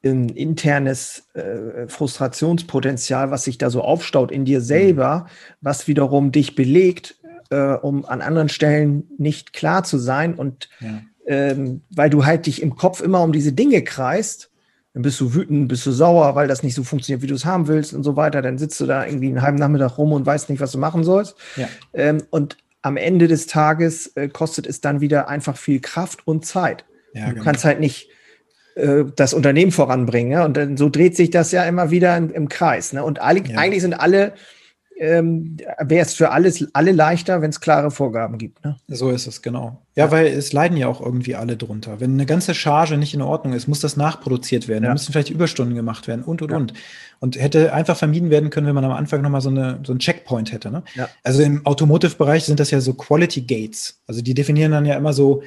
[0.03, 5.55] ähm, internes äh, Frustrationspotenzial, was sich da so aufstaut in dir selber, mhm.
[5.61, 7.17] was wiederum dich belegt,
[7.49, 11.01] äh, um an anderen Stellen nicht klar zu sein und ja.
[11.27, 14.51] ähm, weil du halt dich im Kopf immer um diese Dinge kreist
[14.97, 17.45] dann bist du wütend, bist du sauer, weil das nicht so funktioniert, wie du es
[17.45, 18.41] haben willst und so weiter.
[18.41, 21.03] Dann sitzt du da irgendwie einen halben Nachmittag rum und weißt nicht, was du machen
[21.03, 21.35] sollst.
[21.55, 21.67] Ja.
[21.93, 22.57] Ähm, und
[22.87, 26.85] am Ende des Tages äh, kostet es dann wieder einfach viel Kraft und Zeit.
[27.13, 27.43] Ja, du genau.
[27.43, 28.09] kannst halt nicht
[28.75, 30.31] äh, das Unternehmen voranbringen.
[30.31, 30.45] Ja?
[30.45, 32.93] Und dann so dreht sich das ja immer wieder im, im Kreis.
[32.93, 33.03] Ne?
[33.03, 33.57] Und alle, ja.
[33.57, 34.33] eigentlich sind alle
[34.99, 38.63] ähm, wäre es für alles, alle leichter, wenn es klare Vorgaben gibt.
[38.65, 38.77] Ne?
[38.87, 39.81] So ist es, genau.
[39.95, 41.99] Ja, weil es leiden ja auch irgendwie alle drunter.
[41.99, 44.83] Wenn eine ganze Charge nicht in Ordnung ist, muss das nachproduziert werden.
[44.83, 44.89] Ja.
[44.89, 46.57] Da müssen vielleicht Überstunden gemacht werden und, und, ja.
[46.57, 46.73] und.
[47.19, 49.99] Und hätte einfach vermieden werden können, wenn man am Anfang nochmal so, eine, so einen
[49.99, 50.69] Checkpoint hätte.
[50.69, 50.83] Ne?
[50.93, 51.09] Ja.
[51.23, 53.99] Also im Automotive-Bereich sind das ja so Quality Gates.
[54.05, 55.41] Also die definieren dann ja immer so,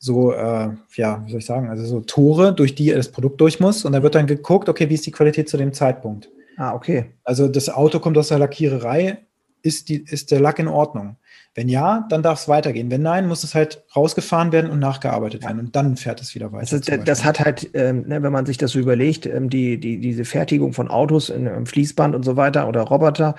[0.00, 3.60] so, äh, ja, wie soll ich sagen, also so Tore, durch die das Produkt durch
[3.60, 3.84] muss.
[3.84, 6.28] Und da wird dann geguckt, okay, wie ist die Qualität zu dem Zeitpunkt?
[6.56, 7.12] Ah, okay.
[7.24, 9.18] Also das Auto kommt aus der Lackiererei,
[9.62, 11.16] ist, die, ist der Lack in Ordnung?
[11.54, 12.90] Wenn ja, dann darf es weitergehen.
[12.90, 16.50] Wenn nein, muss es halt rausgefahren werden und nachgearbeitet werden und dann fährt es wieder
[16.50, 16.78] weiter.
[16.78, 19.78] Das, ist, das hat halt, ähm, ne, wenn man sich das so überlegt, ähm, die,
[19.78, 23.34] die, diese Fertigung von Autos in, im Fließband und so weiter oder Roboter,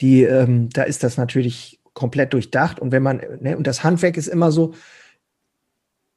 [0.00, 2.80] die, ähm, da ist das natürlich komplett durchdacht.
[2.80, 4.74] Und wenn man, ne, und das Handwerk ist immer so,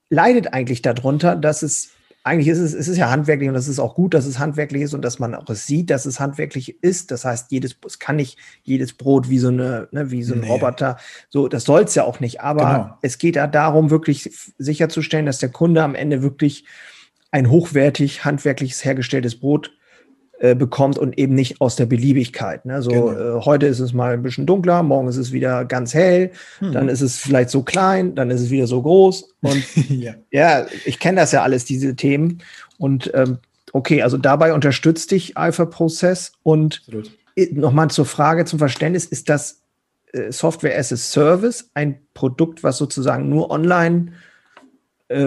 [0.10, 1.92] leidet eigentlich darunter, dass es
[2.24, 4.84] eigentlich ist es, es ist ja handwerklich und es ist auch gut, dass es handwerklich
[4.84, 7.10] ist und dass man auch es sieht, dass es handwerklich ist.
[7.10, 10.42] Das heißt, jedes, es kann nicht jedes Brot wie so eine, ne, wie so ein
[10.42, 10.48] nee.
[10.48, 10.98] Roboter.
[11.30, 12.42] So, das soll es ja auch nicht.
[12.42, 12.98] Aber genau.
[13.02, 16.66] es geht ja darum, wirklich sicherzustellen, dass der Kunde am Ende wirklich
[17.32, 19.72] ein hochwertig handwerkliches hergestelltes Brot
[20.42, 22.66] äh, bekommt und eben nicht aus der Beliebigkeit.
[22.66, 22.82] Ne?
[22.82, 23.12] So genau.
[23.12, 26.72] äh, heute ist es mal ein bisschen dunkler, morgen ist es wieder ganz hell, hm.
[26.72, 29.36] dann ist es vielleicht so klein, dann ist es wieder so groß.
[29.42, 30.16] Und ja.
[30.32, 32.42] ja, ich kenne das ja alles, diese Themen.
[32.80, 33.38] Und ähm,
[33.72, 36.82] okay, also dabei unterstützt dich Alpha Prozess und
[37.52, 39.62] nochmal zur Frage zum Verständnis, ist das
[40.12, 44.31] äh, Software as a Service, ein Produkt, was sozusagen nur online äh,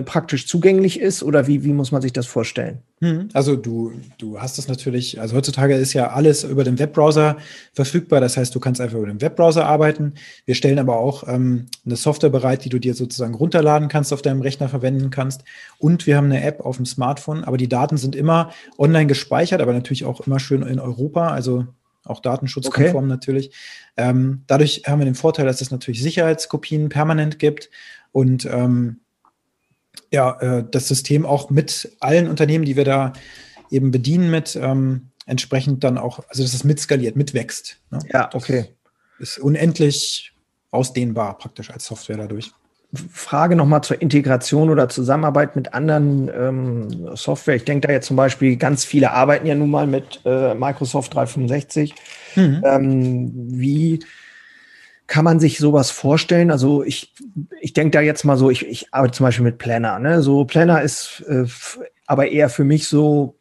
[0.02, 2.78] praktisch zugänglich ist oder wie, wie muss man sich das vorstellen?
[3.00, 7.36] Hm, also du, du hast es natürlich, also heutzutage ist ja alles über den Webbrowser
[7.72, 10.14] verfügbar, das heißt, du kannst einfach über den Webbrowser arbeiten.
[10.46, 14.22] Wir stellen aber auch ähm, eine Software bereit, die du dir sozusagen runterladen kannst, auf
[14.22, 15.44] deinem Rechner verwenden kannst.
[15.78, 19.60] Und wir haben eine App auf dem Smartphone, aber die Daten sind immer online gespeichert,
[19.60, 21.66] aber natürlich auch immer schön in Europa, also
[22.04, 23.08] auch datenschutzkonform okay.
[23.08, 23.50] natürlich.
[23.96, 27.70] Ähm, dadurch haben wir den Vorteil, dass es natürlich Sicherheitskopien permanent gibt
[28.12, 29.00] und ähm,
[30.10, 33.12] ja, äh, das System auch mit allen Unternehmen, die wir da
[33.70, 37.78] eben bedienen, mit ähm, entsprechend dann auch, also dass es mitskaliert, mitwächst.
[37.90, 37.98] Ne?
[38.12, 38.66] Ja, okay.
[39.18, 40.32] Das ist unendlich
[40.70, 42.52] ausdehnbar praktisch als Software dadurch.
[43.10, 47.56] Frage nochmal zur Integration oder Zusammenarbeit mit anderen ähm, Software.
[47.56, 51.14] Ich denke da jetzt zum Beispiel, ganz viele arbeiten ja nun mal mit äh, Microsoft
[51.14, 51.94] 365.
[52.36, 52.62] Mhm.
[52.64, 54.00] Ähm, wie
[55.06, 56.50] kann man sich sowas vorstellen?
[56.50, 57.12] Also ich,
[57.60, 59.98] ich denke da jetzt mal so, ich, ich arbeite zum Beispiel mit Planner.
[59.98, 60.22] Ne?
[60.22, 61.44] So Planner ist äh,
[62.06, 63.36] aber eher für mich so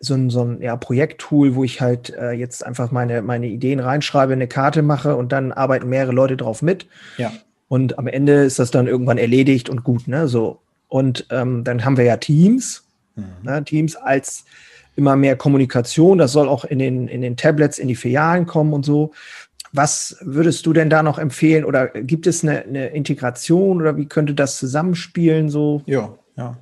[0.00, 3.80] so ein, so ein ja, Projekttool, wo ich halt äh, jetzt einfach meine, meine Ideen
[3.80, 6.86] reinschreibe, eine Karte mache und dann arbeiten mehrere Leute drauf mit.
[7.16, 7.32] Ja.
[7.68, 10.28] Und am Ende ist das dann irgendwann erledigt und gut, ne?
[10.28, 10.60] So.
[10.88, 12.84] Und ähm, dann haben wir ja Teams.
[13.16, 13.24] Mhm.
[13.42, 13.64] Ne?
[13.64, 14.44] Teams als
[14.94, 16.18] immer mehr Kommunikation.
[16.18, 19.12] Das soll auch in den, in den Tablets, in die Filialen kommen und so.
[19.76, 21.64] Was würdest du denn da noch empfehlen?
[21.64, 25.48] Oder gibt es eine, eine Integration oder wie könnte das zusammenspielen?
[25.50, 25.82] So?
[25.86, 26.56] Ja, ja.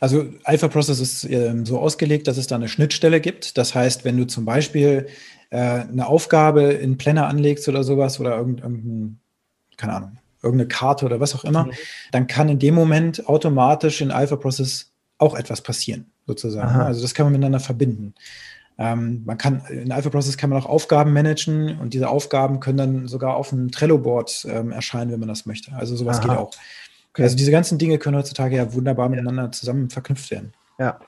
[0.00, 3.56] Also Alpha Process ist äh, so ausgelegt, dass es da eine Schnittstelle gibt.
[3.56, 5.06] Das heißt, wenn du zum Beispiel
[5.50, 9.18] äh, eine Aufgabe in Planner anlegst oder sowas oder irgendein,
[9.76, 11.72] keine Ahnung, irgendeine Karte oder was auch immer, mhm.
[12.12, 16.68] dann kann in dem Moment automatisch in Alpha Process auch etwas passieren, sozusagen.
[16.68, 16.86] Aha.
[16.86, 18.14] Also das kann man miteinander verbinden.
[18.78, 22.76] Ähm, man kann, in Alpha Process kann man auch Aufgaben managen und diese Aufgaben können
[22.76, 25.72] dann sogar auf einem Trello-Board ähm, erscheinen, wenn man das möchte.
[25.74, 26.28] Also sowas Aha.
[26.28, 26.50] geht auch.
[27.12, 27.22] Okay.
[27.22, 30.52] Also diese ganzen Dinge können heutzutage ja wunderbar miteinander zusammen verknüpft werden.
[30.78, 31.00] Ja.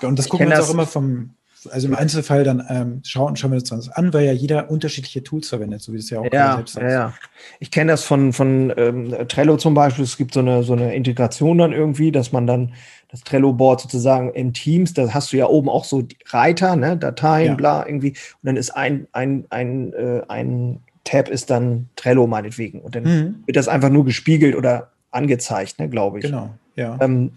[0.00, 1.34] Und das gucken wir uns auch immer vom,
[1.68, 5.22] also im Einzelfall dann ähm, schauen, schauen wir uns das an, weil ja jeder unterschiedliche
[5.22, 7.14] Tools verwendet, so wie es ja auch ja, selbst ja, ja.
[7.58, 10.04] Ich kenne das von, von ähm, Trello zum Beispiel.
[10.04, 12.72] Es gibt so eine, so eine Integration dann irgendwie, dass man dann
[13.10, 17.48] das Trello-Board sozusagen im Teams, da hast du ja oben auch so Reiter, ne, Dateien,
[17.48, 17.54] ja.
[17.54, 18.10] bla, irgendwie.
[18.10, 22.80] Und dann ist ein, ein, ein, äh, ein Tab ist dann Trello meinetwegen.
[22.80, 23.42] Und dann mhm.
[23.46, 26.24] wird das einfach nur gespiegelt oder angezeigt, ne, glaube ich.
[26.24, 26.96] Genau, ja.
[27.00, 27.32] Ähm,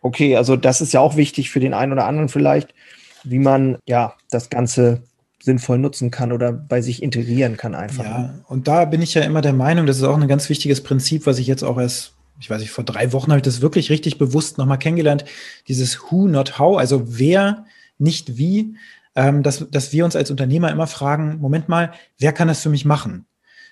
[0.00, 2.74] okay, also das ist ja auch wichtig für den einen oder anderen vielleicht,
[3.24, 5.02] wie man ja das Ganze
[5.42, 8.04] sinnvoll nutzen kann oder bei sich integrieren kann einfach.
[8.04, 10.82] Ja, und da bin ich ja immer der Meinung, das ist auch ein ganz wichtiges
[10.82, 13.60] Prinzip, was ich jetzt auch erst ich weiß nicht, vor drei Wochen habe ich das
[13.60, 15.24] wirklich richtig bewusst nochmal kennengelernt,
[15.68, 17.64] dieses Who, not how, also wer,
[17.98, 18.76] nicht wie,
[19.14, 22.70] ähm, dass, dass wir uns als Unternehmer immer fragen, Moment mal, wer kann das für
[22.70, 23.26] mich machen?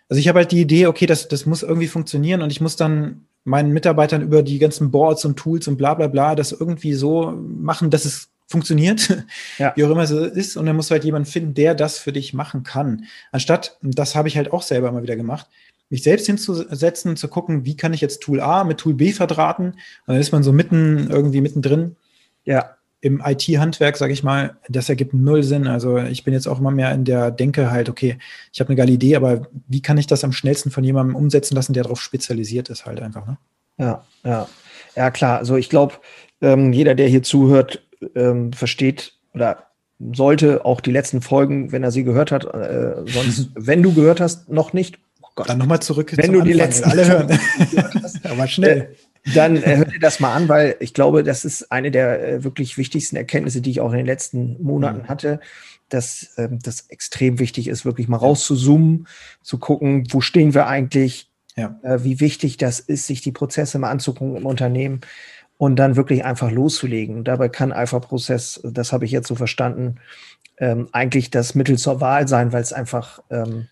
[0.08, 2.76] Also ich habe halt die Idee, okay, das, das muss irgendwie funktionieren und ich muss
[2.76, 6.94] dann meinen Mitarbeitern über die ganzen Boards und Tools und bla bla bla das irgendwie
[6.94, 9.24] so machen, dass es funktioniert,
[9.58, 9.72] ja.
[9.74, 10.56] wie auch immer es ist.
[10.56, 13.06] Und dann muss halt jemand finden, der das für dich machen kann.
[13.32, 15.48] Anstatt, das habe ich halt auch selber immer wieder gemacht,
[15.90, 19.66] mich selbst hinzusetzen, zu gucken, wie kann ich jetzt Tool A mit Tool B verdrahten.
[19.66, 21.96] Und dann ist man so mitten, irgendwie mittendrin.
[22.44, 22.76] Ja.
[23.00, 25.66] Im IT-Handwerk, sage ich mal, das ergibt null Sinn.
[25.66, 28.16] Also ich bin jetzt auch immer mehr in der Denke halt, okay,
[28.52, 31.56] ich habe eine geile Idee, aber wie kann ich das am schnellsten von jemandem umsetzen
[31.56, 33.26] lassen, der darauf spezialisiert ist halt einfach.
[33.26, 33.38] Ne?
[33.76, 34.48] Ja, ja.
[34.94, 35.38] Ja, klar.
[35.38, 35.94] Also ich glaube,
[36.40, 37.82] ähm, jeder, der hier zuhört,
[38.14, 39.66] ähm, versteht oder
[40.14, 44.20] sollte auch die letzten Folgen, wenn er sie gehört hat, äh, sonst, wenn du gehört
[44.20, 44.98] hast, noch nicht
[45.34, 45.48] Gott.
[45.48, 46.12] Dann nochmal zurück.
[46.16, 47.38] Wenn du Anfang, die letzten alle hören.
[48.24, 48.94] Aber schnell.
[49.34, 52.44] Dann äh, hör dir das mal an, weil ich glaube, das ist eine der äh,
[52.44, 55.08] wirklich wichtigsten Erkenntnisse, die ich auch in den letzten Monaten mhm.
[55.08, 55.40] hatte,
[55.88, 59.06] dass ähm, das extrem wichtig ist, wirklich mal rauszuzoomen,
[59.42, 61.78] zu gucken, wo stehen wir eigentlich, ja.
[61.82, 65.02] äh, wie wichtig das ist, sich die Prozesse mal anzugucken im Unternehmen
[65.62, 67.22] und dann wirklich einfach loszulegen.
[67.22, 70.00] Dabei kann Alpha-Prozess, das habe ich jetzt so verstanden,
[70.58, 73.68] ähm, eigentlich das Mittel zur Wahl sein, weil es einfach ähm,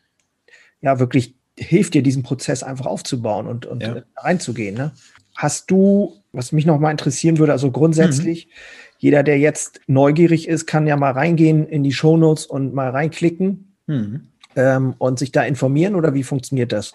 [0.80, 4.04] ja wirklich hilft dir, diesen Prozess einfach aufzubauen und, und ja.
[4.16, 4.76] reinzugehen.
[4.76, 4.92] Ne?
[5.34, 8.50] Hast du, was mich noch mal interessieren würde, also grundsätzlich, mhm.
[8.98, 13.74] jeder, der jetzt neugierig ist, kann ja mal reingehen in die Shownotes und mal reinklicken
[13.88, 14.28] mhm.
[14.54, 16.94] ähm, und sich da informieren oder wie funktioniert das?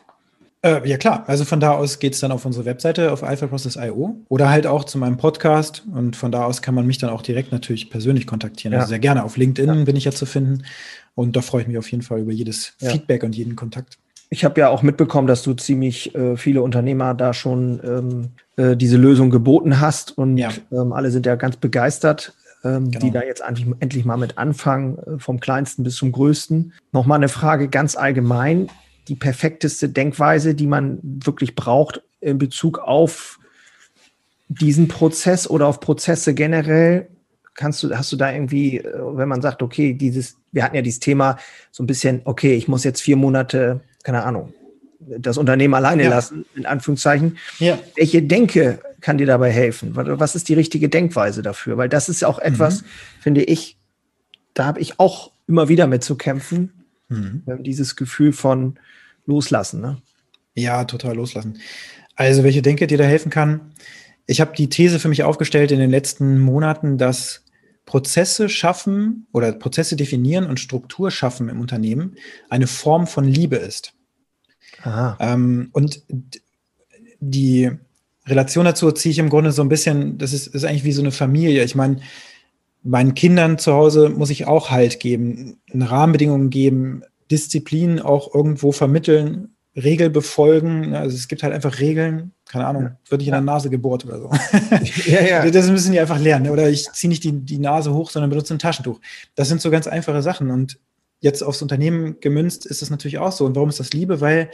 [0.66, 4.16] Äh, ja klar, also von da aus geht es dann auf unsere Webseite auf alphaprocess.io
[4.30, 7.22] oder halt auch zu meinem Podcast und von da aus kann man mich dann auch
[7.22, 8.74] direkt natürlich persönlich kontaktieren.
[8.74, 8.80] Ja.
[8.80, 9.84] Also sehr gerne auf LinkedIn ja.
[9.84, 10.64] bin ich ja zu finden
[11.14, 12.90] und da freue ich mich auf jeden Fall über jedes ja.
[12.90, 14.00] Feedback und jeden Kontakt.
[14.32, 18.76] Ich habe ja auch mitbekommen, dass du ziemlich äh, viele Unternehmer da schon ähm, äh,
[18.76, 20.50] diese Lösung geboten hast und ja.
[20.72, 23.06] ähm, alle sind ja ganz begeistert, ähm, genau.
[23.06, 26.74] die da jetzt endlich, endlich mal mit anfangen, äh, vom kleinsten bis zum größten.
[26.92, 28.68] Nochmal eine Frage ganz allgemein.
[29.08, 33.40] Die perfekteste Denkweise, die man wirklich braucht in Bezug auf
[34.48, 37.08] diesen Prozess oder auf Prozesse generell?
[37.54, 40.82] Kannst du, hast du da irgendwie, äh, wenn man sagt, okay, dieses, wir hatten ja
[40.82, 41.38] dieses Thema
[41.72, 44.54] so ein bisschen, okay, ich muss jetzt vier Monate, keine Ahnung,
[45.00, 46.10] das Unternehmen alleine ja.
[46.10, 47.38] lassen, in Anführungszeichen.
[47.60, 47.78] Ja.
[47.96, 49.92] Welche Denke kann dir dabei helfen?
[49.96, 51.78] Was ist die richtige Denkweise dafür?
[51.78, 52.86] Weil das ist ja auch etwas, mhm.
[53.22, 53.78] finde ich,
[54.54, 56.85] da habe ich auch immer wieder mit zu kämpfen.
[57.10, 57.44] Mhm.
[57.60, 58.80] Dieses Gefühl von
[59.26, 59.82] Loslassen.
[59.82, 60.02] Ne?
[60.56, 61.60] Ja, total loslassen.
[62.16, 63.74] Also, welche Denke dir da helfen kann?
[64.26, 67.44] Ich habe die These für mich aufgestellt in den letzten Monaten, dass
[67.86, 72.16] Prozesse schaffen oder Prozesse definieren und Struktur schaffen im Unternehmen
[72.50, 73.94] eine Form von Liebe ist.
[75.20, 76.02] Ähm, und
[77.20, 77.72] die
[78.26, 81.02] Relation dazu ziehe ich im Grunde so ein bisschen, das ist, ist eigentlich wie so
[81.02, 81.64] eine Familie.
[81.64, 81.98] Ich meine,
[82.86, 89.56] meinen Kindern zu Hause muss ich auch Halt geben, Rahmenbedingungen geben, Disziplin auch irgendwo vermitteln,
[89.76, 90.94] Regel befolgen.
[90.94, 92.98] Also es gibt halt einfach Regeln, keine Ahnung, ja.
[93.10, 94.32] wird nicht in der Nase gebohrt oder so.
[95.06, 95.50] Ja, ja.
[95.52, 96.50] Das müssen die einfach lernen.
[96.52, 99.02] Oder ich ziehe nicht die, die Nase hoch, sondern benutze ein Taschentuch.
[99.34, 100.52] Das sind so ganz einfache Sachen.
[100.52, 100.80] Und
[101.20, 103.46] jetzt aufs Unternehmen gemünzt ist das natürlich auch so.
[103.46, 104.22] Und warum ist das Liebe?
[104.22, 104.52] Weil,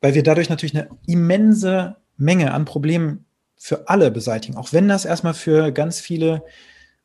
[0.00, 3.24] weil wir dadurch natürlich eine immense Menge an Problemen
[3.56, 4.56] für alle beseitigen.
[4.56, 6.44] Auch wenn das erstmal für ganz viele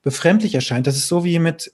[0.08, 0.88] befremdlich erscheint.
[0.88, 1.74] Das ist so wie mit,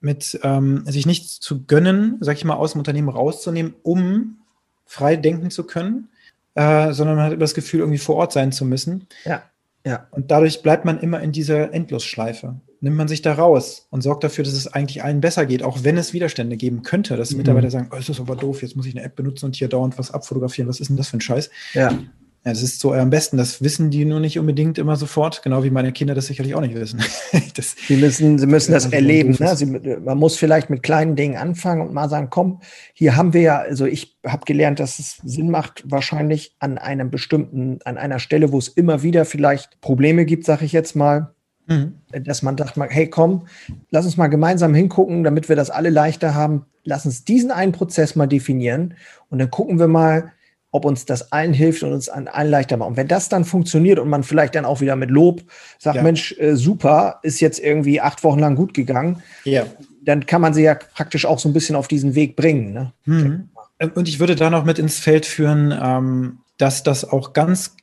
[0.00, 4.38] mit ähm, sich nichts zu gönnen, sag ich mal, aus dem Unternehmen rauszunehmen, um
[4.86, 6.10] frei denken zu können,
[6.54, 9.08] äh, sondern man hat das Gefühl, irgendwie vor Ort sein zu müssen.
[9.24, 9.42] Ja.
[9.84, 10.06] Ja.
[10.12, 12.60] Und dadurch bleibt man immer in dieser Endlosschleife.
[12.80, 15.82] Nimmt man sich da raus und sorgt dafür, dass es eigentlich allen besser geht, auch
[15.82, 17.38] wenn es Widerstände geben könnte, dass mhm.
[17.38, 19.66] Mitarbeiter sagen, oh, das ist aber doof, jetzt muss ich eine App benutzen und hier
[19.66, 21.50] dauernd was abfotografieren, was ist denn das für ein Scheiß?
[21.74, 21.98] Ja.
[22.44, 23.36] Ja, das ist so am besten.
[23.36, 26.62] Das wissen die nur nicht unbedingt immer sofort, genau wie meine Kinder das sicherlich auch
[26.62, 27.02] nicht wissen.
[27.54, 29.36] das, sie müssen, sie müssen das erleben.
[29.38, 29.56] Ne?
[29.56, 32.62] Sie, man muss vielleicht mit kleinen Dingen anfangen und mal sagen, komm,
[32.94, 37.10] hier haben wir ja, also ich habe gelernt, dass es Sinn macht, wahrscheinlich an einem
[37.10, 41.34] bestimmten, an einer Stelle, wo es immer wieder vielleicht Probleme gibt, sage ich jetzt mal,
[41.66, 41.96] mhm.
[42.24, 43.48] dass man sagt, hey, komm,
[43.90, 46.64] lass uns mal gemeinsam hingucken, damit wir das alle leichter haben.
[46.84, 48.94] Lass uns diesen einen Prozess mal definieren
[49.28, 50.32] und dann gucken wir mal,
[50.72, 52.90] ob uns das allen hilft und uns an allen leichter macht.
[52.90, 55.42] Und wenn das dann funktioniert und man vielleicht dann auch wieder mit Lob
[55.78, 56.02] sagt, ja.
[56.02, 59.66] Mensch, äh, super, ist jetzt irgendwie acht Wochen lang gut gegangen, ja.
[60.04, 62.72] dann kann man sie ja praktisch auch so ein bisschen auf diesen Weg bringen.
[62.72, 62.92] Ne?
[63.04, 63.48] Mhm.
[63.94, 67.74] Und ich würde da noch mit ins Feld führen, ähm, dass das auch ganz,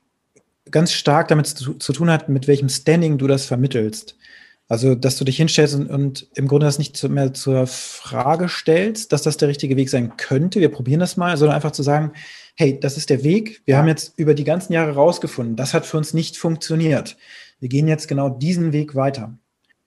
[0.70, 4.16] ganz stark damit zu, zu, tun hat, mit welchem Standing du das vermittelst.
[4.70, 9.12] Also, dass du dich hinstellst und, und im Grunde das nicht mehr zur Frage stellst,
[9.14, 10.60] dass das der richtige Weg sein könnte.
[10.60, 12.12] Wir probieren das mal, sondern einfach zu sagen,
[12.58, 13.62] hey, das ist der Weg.
[13.66, 13.78] Wir ja.
[13.80, 17.16] haben jetzt über die ganzen Jahre rausgefunden, das hat für uns nicht funktioniert.
[17.60, 19.38] Wir gehen jetzt genau diesen Weg weiter.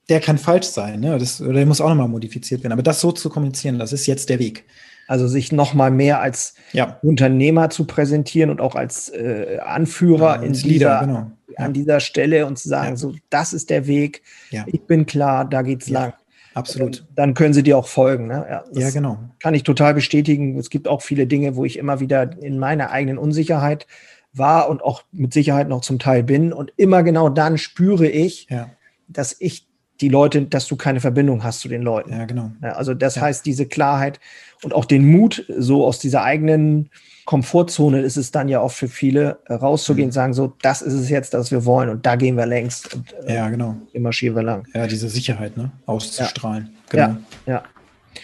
[0.09, 1.19] Der kann falsch sein, ne?
[1.19, 2.73] das, oder der muss auch nochmal modifiziert werden.
[2.73, 4.65] Aber das so zu kommunizieren, das ist jetzt der Weg.
[5.07, 6.99] Also sich nochmal mehr als ja.
[7.03, 11.31] Unternehmer zu präsentieren und auch als äh, Anführer ja, in dieser, Leader, genau.
[11.57, 14.23] an dieser Stelle und zu sagen, so, das ist der Weg,
[14.67, 16.13] ich bin klar, da geht's lang.
[16.55, 17.07] Absolut.
[17.15, 18.27] Dann können sie dir auch folgen.
[18.27, 18.47] Ne?
[18.49, 19.19] Ja, ja, genau.
[19.41, 20.59] Kann ich total bestätigen.
[20.59, 23.87] Es gibt auch viele Dinge, wo ich immer wieder in meiner eigenen Unsicherheit
[24.33, 26.53] war und auch mit Sicherheit noch zum Teil bin.
[26.53, 28.71] Und immer genau dann spüre ich, ja.
[29.09, 29.69] dass ich
[30.01, 32.13] die Leute, dass du keine Verbindung hast zu den Leuten.
[32.13, 32.53] Ja, genau.
[32.63, 33.23] Ja, also das ja.
[33.23, 34.19] heißt, diese Klarheit
[34.63, 36.91] und auch den Mut, so aus dieser eigenen
[37.31, 40.15] Komfortzone ist es dann ja auch für viele äh, rauszugehen und mhm.
[40.15, 42.93] sagen, so, das ist es jetzt, das wir wollen und da gehen wir längst.
[42.93, 43.77] Und, äh, ja, genau.
[43.93, 44.67] Immer schieben wir lang.
[44.75, 45.71] Ja, diese Sicherheit, ne?
[45.87, 46.71] Auszustrahlen.
[46.93, 47.21] Ja, genau.
[47.47, 47.53] ja.
[47.53, 47.63] ja.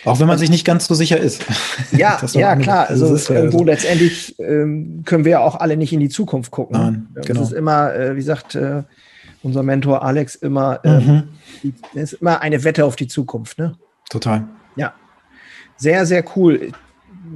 [0.04, 1.44] Auch wenn man sich nicht ganz so sicher ist.
[1.92, 2.88] Ja, ja klar.
[2.88, 3.70] Also ist, irgendwo also.
[3.70, 6.76] letztendlich ähm, können wir ja auch alle nicht in die Zukunft gucken.
[6.76, 7.42] Nein, genau.
[7.42, 8.82] Das ist immer, äh, wie sagt äh,
[9.44, 11.28] unser Mentor Alex immer, ähm,
[11.62, 11.74] mhm.
[11.94, 13.56] ist immer eine Wette auf die Zukunft.
[13.56, 13.76] Ne?
[14.10, 14.48] Total.
[14.74, 14.94] Ja.
[15.76, 16.72] Sehr, sehr cool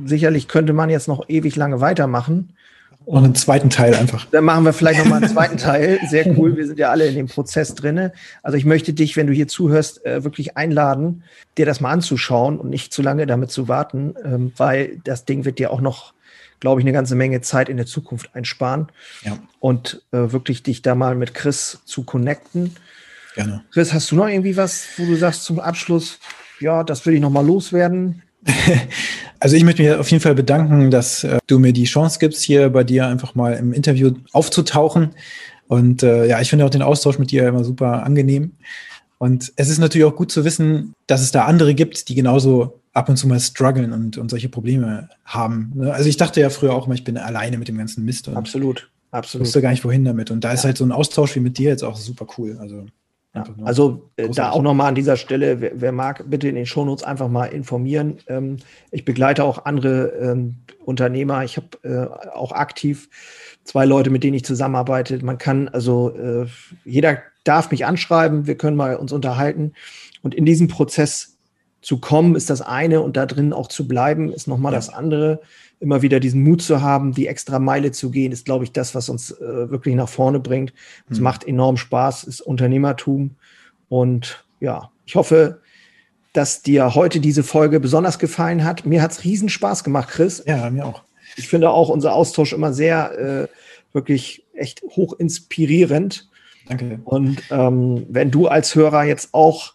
[0.04, 2.54] sicherlich könnte man jetzt noch ewig lange weitermachen.
[3.06, 4.26] Und einen zweiten Teil einfach.
[4.30, 5.98] Dann machen wir vielleicht nochmal einen zweiten Teil.
[6.08, 6.56] Sehr cool.
[6.56, 8.10] Wir sind ja alle in dem Prozess drin.
[8.42, 11.24] Also ich möchte dich, wenn du hier zuhörst, äh, wirklich einladen,
[11.56, 15.44] dir das mal anzuschauen und nicht zu lange damit zu warten, ähm, weil das Ding
[15.44, 16.12] wird dir auch noch,
[16.60, 18.88] glaube ich, eine ganze Menge Zeit in der Zukunft einsparen.
[19.24, 19.38] Ja.
[19.60, 22.76] Und äh, wirklich dich da mal mit Chris zu connecten.
[23.34, 23.64] Gerne.
[23.72, 26.18] Chris, hast du noch irgendwie was, wo du sagst zum Abschluss,
[26.60, 28.22] ja, das will ich noch mal loswerden?
[29.42, 32.42] Also ich möchte mich auf jeden Fall bedanken, dass äh, du mir die Chance gibst,
[32.42, 35.14] hier bei dir einfach mal im Interview aufzutauchen.
[35.66, 38.52] Und äh, ja, ich finde auch den Austausch mit dir immer super angenehm.
[39.16, 42.80] Und es ist natürlich auch gut zu wissen, dass es da andere gibt, die genauso
[42.92, 45.72] ab und zu mal strugglen und, und solche Probleme haben.
[45.74, 45.92] Ne?
[45.92, 48.28] Also ich dachte ja früher auch mal, ich bin alleine mit dem ganzen Mist.
[48.28, 49.46] absolut, absolut.
[49.46, 50.30] Wusste gar nicht, wohin damit.
[50.30, 52.58] Und da ist halt so ein Austausch wie mit dir jetzt auch super cool.
[52.60, 52.86] Also
[53.34, 56.66] Ja, also äh, da auch nochmal an dieser Stelle, wer, wer, mag, bitte in den
[56.66, 58.18] Shownotes einfach mal informieren.
[58.26, 58.56] Ähm,
[58.90, 61.44] ich begleite auch andere ähm, Unternehmer.
[61.44, 63.08] Ich habe äh, auch aktiv
[63.62, 65.24] zwei Leute, mit denen ich zusammenarbeite.
[65.24, 66.46] Man kann also, äh,
[66.84, 69.74] jeder darf mich anschreiben, wir können mal uns unterhalten.
[70.22, 71.38] Und in diesem Prozess
[71.82, 74.78] zu kommen, ist das eine und da drin auch zu bleiben, ist nochmal ja.
[74.78, 75.40] das andere.
[75.80, 78.94] Immer wieder diesen Mut zu haben, die extra Meile zu gehen, ist, glaube ich, das,
[78.94, 80.72] was uns äh, wirklich nach vorne bringt.
[81.10, 81.24] Es mhm.
[81.24, 83.36] macht enorm Spaß, ist Unternehmertum.
[83.88, 85.60] Und ja, ich hoffe,
[86.32, 88.86] dass dir heute diese Folge besonders gefallen hat.
[88.86, 90.42] Mir hat es riesen Spaß gemacht, Chris.
[90.46, 91.02] Ja, mir auch.
[91.36, 93.48] Ich finde auch unser Austausch immer sehr, äh,
[93.92, 96.28] wirklich echt hoch inspirierend.
[96.68, 97.00] Danke.
[97.04, 99.74] Und ähm, wenn du als Hörer jetzt auch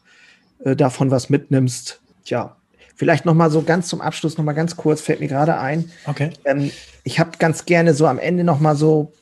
[0.63, 2.01] äh, davon was mitnimmst.
[2.23, 2.55] Tja,
[2.95, 5.91] vielleicht noch mal so ganz zum Abschluss noch mal ganz kurz fällt mir gerade ein.
[6.05, 6.31] Okay.
[6.45, 6.71] Ähm,
[7.03, 9.13] ich habe ganz gerne so am Ende noch mal so,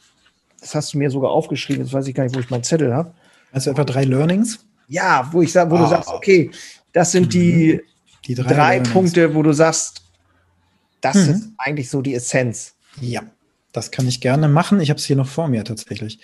[0.62, 1.84] das hast du mir sogar aufgeschrieben.
[1.84, 3.14] Jetzt weiß ich gar nicht, wo ich meinen Zettel habe.
[3.52, 4.66] Also etwa drei Learnings?
[4.88, 5.80] Ja, wo ich sag, wo oh.
[5.80, 6.52] du sagst, okay,
[6.92, 7.82] das sind die,
[8.26, 10.04] die drei, drei Punkte, wo du sagst,
[11.02, 11.34] das mhm.
[11.34, 12.76] ist eigentlich so die Essenz.
[13.02, 13.24] Ja.
[13.74, 14.80] Das kann ich gerne machen.
[14.80, 16.20] Ich habe es hier noch vor mir tatsächlich.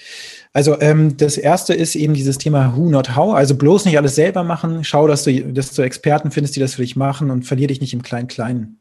[0.54, 3.34] Also ähm, das erste ist eben dieses Thema Who not How.
[3.34, 4.84] Also bloß nicht alles selber machen.
[4.84, 7.82] Schau, dass du, dass du Experten findest, die das für dich machen und verlier dich
[7.82, 8.80] nicht im Klein-Kleinen.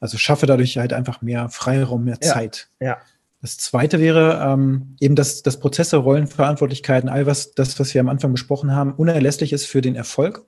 [0.00, 2.34] Also schaffe dadurch halt einfach mehr Freiraum, mehr ja.
[2.34, 2.68] Zeit.
[2.78, 2.98] Ja.
[3.40, 8.02] Das zweite wäre ähm, eben, dass, dass Prozesse, Rollen, Verantwortlichkeiten, all was, das, was wir
[8.02, 10.44] am Anfang besprochen haben, unerlässlich ist für den Erfolg.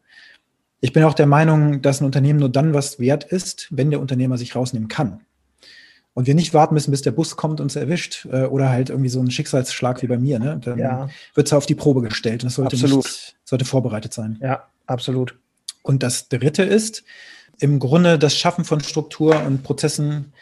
[0.82, 4.00] Ich bin auch der Meinung, dass ein Unternehmen nur dann was wert ist, wenn der
[4.00, 5.22] Unternehmer sich rausnehmen kann
[6.20, 8.90] und wir nicht warten müssen, bis der Bus kommt und uns erwischt äh, oder halt
[8.90, 10.60] irgendwie so ein Schicksalsschlag wie bei mir, ne?
[10.62, 11.08] dann ja.
[11.32, 13.04] wird es auf die Probe gestellt und das sollte, absolut.
[13.04, 14.38] Nicht, sollte vorbereitet sein.
[14.42, 15.38] Ja, absolut.
[15.82, 17.04] Und das Dritte ist
[17.58, 20.34] im Grunde das Schaffen von Struktur und Prozessen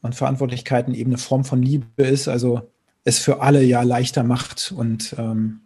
[0.00, 2.70] und Verantwortlichkeiten eben eine Form von Liebe ist, also
[3.04, 5.60] es für alle ja leichter macht und ähm,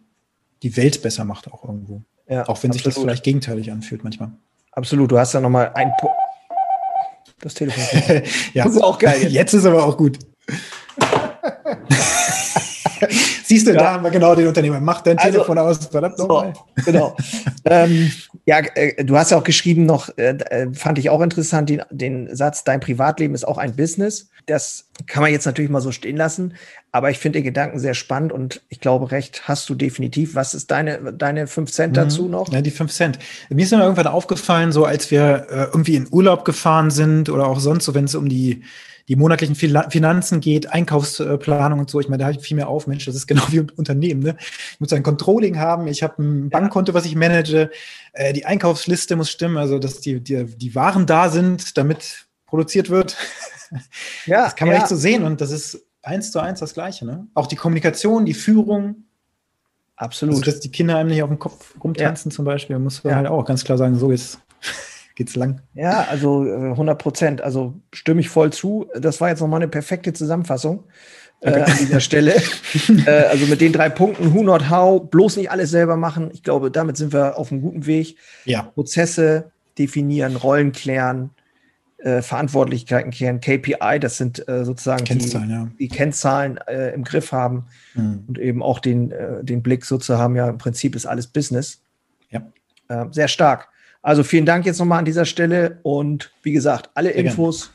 [0.63, 2.01] die Welt besser macht auch irgendwo.
[2.27, 2.73] Ja, auch wenn absolut.
[2.73, 4.31] sich das vielleicht gegenteilig anfühlt manchmal.
[4.73, 6.24] Absolut, du hast da nochmal ein Punkt
[7.45, 7.83] das Telefon.
[8.53, 8.63] ja.
[8.63, 9.21] Das ist auch geil.
[9.21, 10.17] Jetzt, jetzt ist aber auch gut.
[13.43, 13.79] Siehst du, ja.
[13.79, 14.79] da haben wir genau den Unternehmer.
[14.79, 16.53] Mach dein also, Telefon aus, verdammt so,
[16.85, 17.15] Genau.
[17.65, 18.11] ähm,
[18.45, 21.81] ja, äh, du hast ja auch geschrieben noch, äh, äh, fand ich auch interessant, den,
[21.89, 24.29] den Satz, dein Privatleben ist auch ein Business.
[24.45, 26.53] Das kann man jetzt natürlich mal so stehen lassen,
[26.91, 30.35] aber ich finde den Gedanken sehr spannend und ich glaube, recht hast du definitiv.
[30.35, 31.95] Was ist deine, deine 5 Cent mhm.
[31.95, 32.51] dazu noch?
[32.53, 33.19] Ja, die 5 Cent.
[33.49, 37.47] Mir ist dann irgendwann aufgefallen, so als wir äh, irgendwie in Urlaub gefahren sind oder
[37.47, 38.61] auch sonst so, wenn es um die
[39.07, 41.99] die monatlichen Finanzen geht, Einkaufsplanung und so.
[41.99, 44.21] Ich meine, da habe ich viel mehr auf, Mensch, das ist genau wie ein Unternehmen.
[44.21, 44.35] Ne?
[44.39, 47.69] Ich muss ein Controlling haben, ich habe ein Bankkonto, was ich manage,
[48.13, 52.89] äh, die Einkaufsliste muss stimmen, also dass die, die, die Waren da sind, damit produziert
[52.89, 53.15] wird.
[54.27, 54.81] Ja, das kann man ja.
[54.81, 57.03] echt so sehen und das ist eins zu eins das Gleiche.
[57.05, 57.27] Ne?
[57.33, 59.05] Auch die Kommunikation, die Führung.
[59.95, 60.35] Absolut.
[60.35, 62.35] Also, dass die Kinder einem nicht auf dem Kopf rumtanzen ja.
[62.35, 63.17] zum Beispiel, muss man ja.
[63.17, 64.39] halt auch ganz klar sagen, so ist
[65.15, 65.61] geht's lang.
[65.73, 67.41] Ja, also 100 äh, Prozent.
[67.41, 68.87] Also stimme ich voll zu.
[68.95, 70.83] Das war jetzt nochmal eine perfekte Zusammenfassung
[71.41, 72.35] äh, an dieser Stelle.
[73.05, 76.29] äh, also mit den drei Punkten, who not how, bloß nicht alles selber machen.
[76.33, 78.17] Ich glaube, damit sind wir auf einem guten Weg.
[78.43, 78.63] Ja.
[78.63, 81.31] Prozesse definieren, Rollen klären,
[81.97, 85.67] äh, Verantwortlichkeiten klären, KPI, das sind äh, sozusagen Kennzahlen, die, ja.
[85.79, 88.23] die Kennzahlen äh, im Griff haben mhm.
[88.27, 91.81] und eben auch den, den Blick so zu haben, ja, im Prinzip ist alles Business.
[92.29, 92.41] Ja.
[93.11, 93.69] sehr stark.
[94.05, 97.71] Also vielen Dank jetzt nochmal an dieser Stelle und wie gesagt, alle Sehr Infos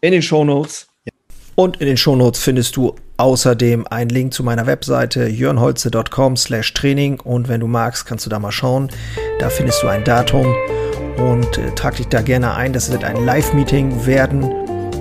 [0.00, 0.88] in den Show Notes.
[1.04, 1.12] Ja.
[1.54, 6.72] Und in den Show Notes findest du außerdem einen Link zu meiner Webseite jörnholze.com slash
[6.72, 8.88] Training und wenn du magst, kannst du da mal schauen.
[9.38, 10.46] Da findest du ein Datum
[11.18, 12.72] und äh, trag dich da gerne ein.
[12.72, 14.50] Das wird ein Live-Meeting werden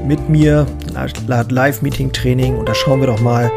[0.05, 0.67] mit mir,
[1.49, 3.49] Live-Meeting-Training und da schauen wir doch mal,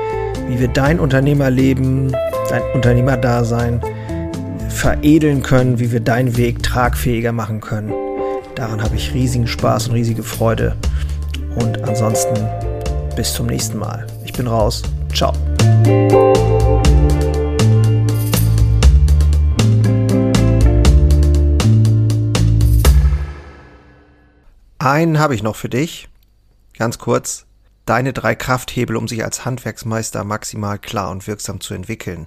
[0.47, 2.17] wie wir dein Unternehmerleben,
[2.49, 3.83] dein Unternehmerdasein
[4.69, 7.93] veredeln können, wie wir deinen Weg tragfähiger machen können.
[8.55, 10.77] Daran habe ich riesigen Spaß und riesige Freude.
[11.57, 12.47] Und ansonsten
[13.17, 14.07] bis zum nächsten Mal.
[14.25, 14.83] Ich bin raus.
[15.15, 15.33] Ciao.
[24.79, 26.09] Einen habe ich noch für dich.
[26.77, 27.47] Ganz kurz.
[27.87, 32.27] Deine drei Krafthebel, um sich als Handwerksmeister maximal klar und wirksam zu entwickeln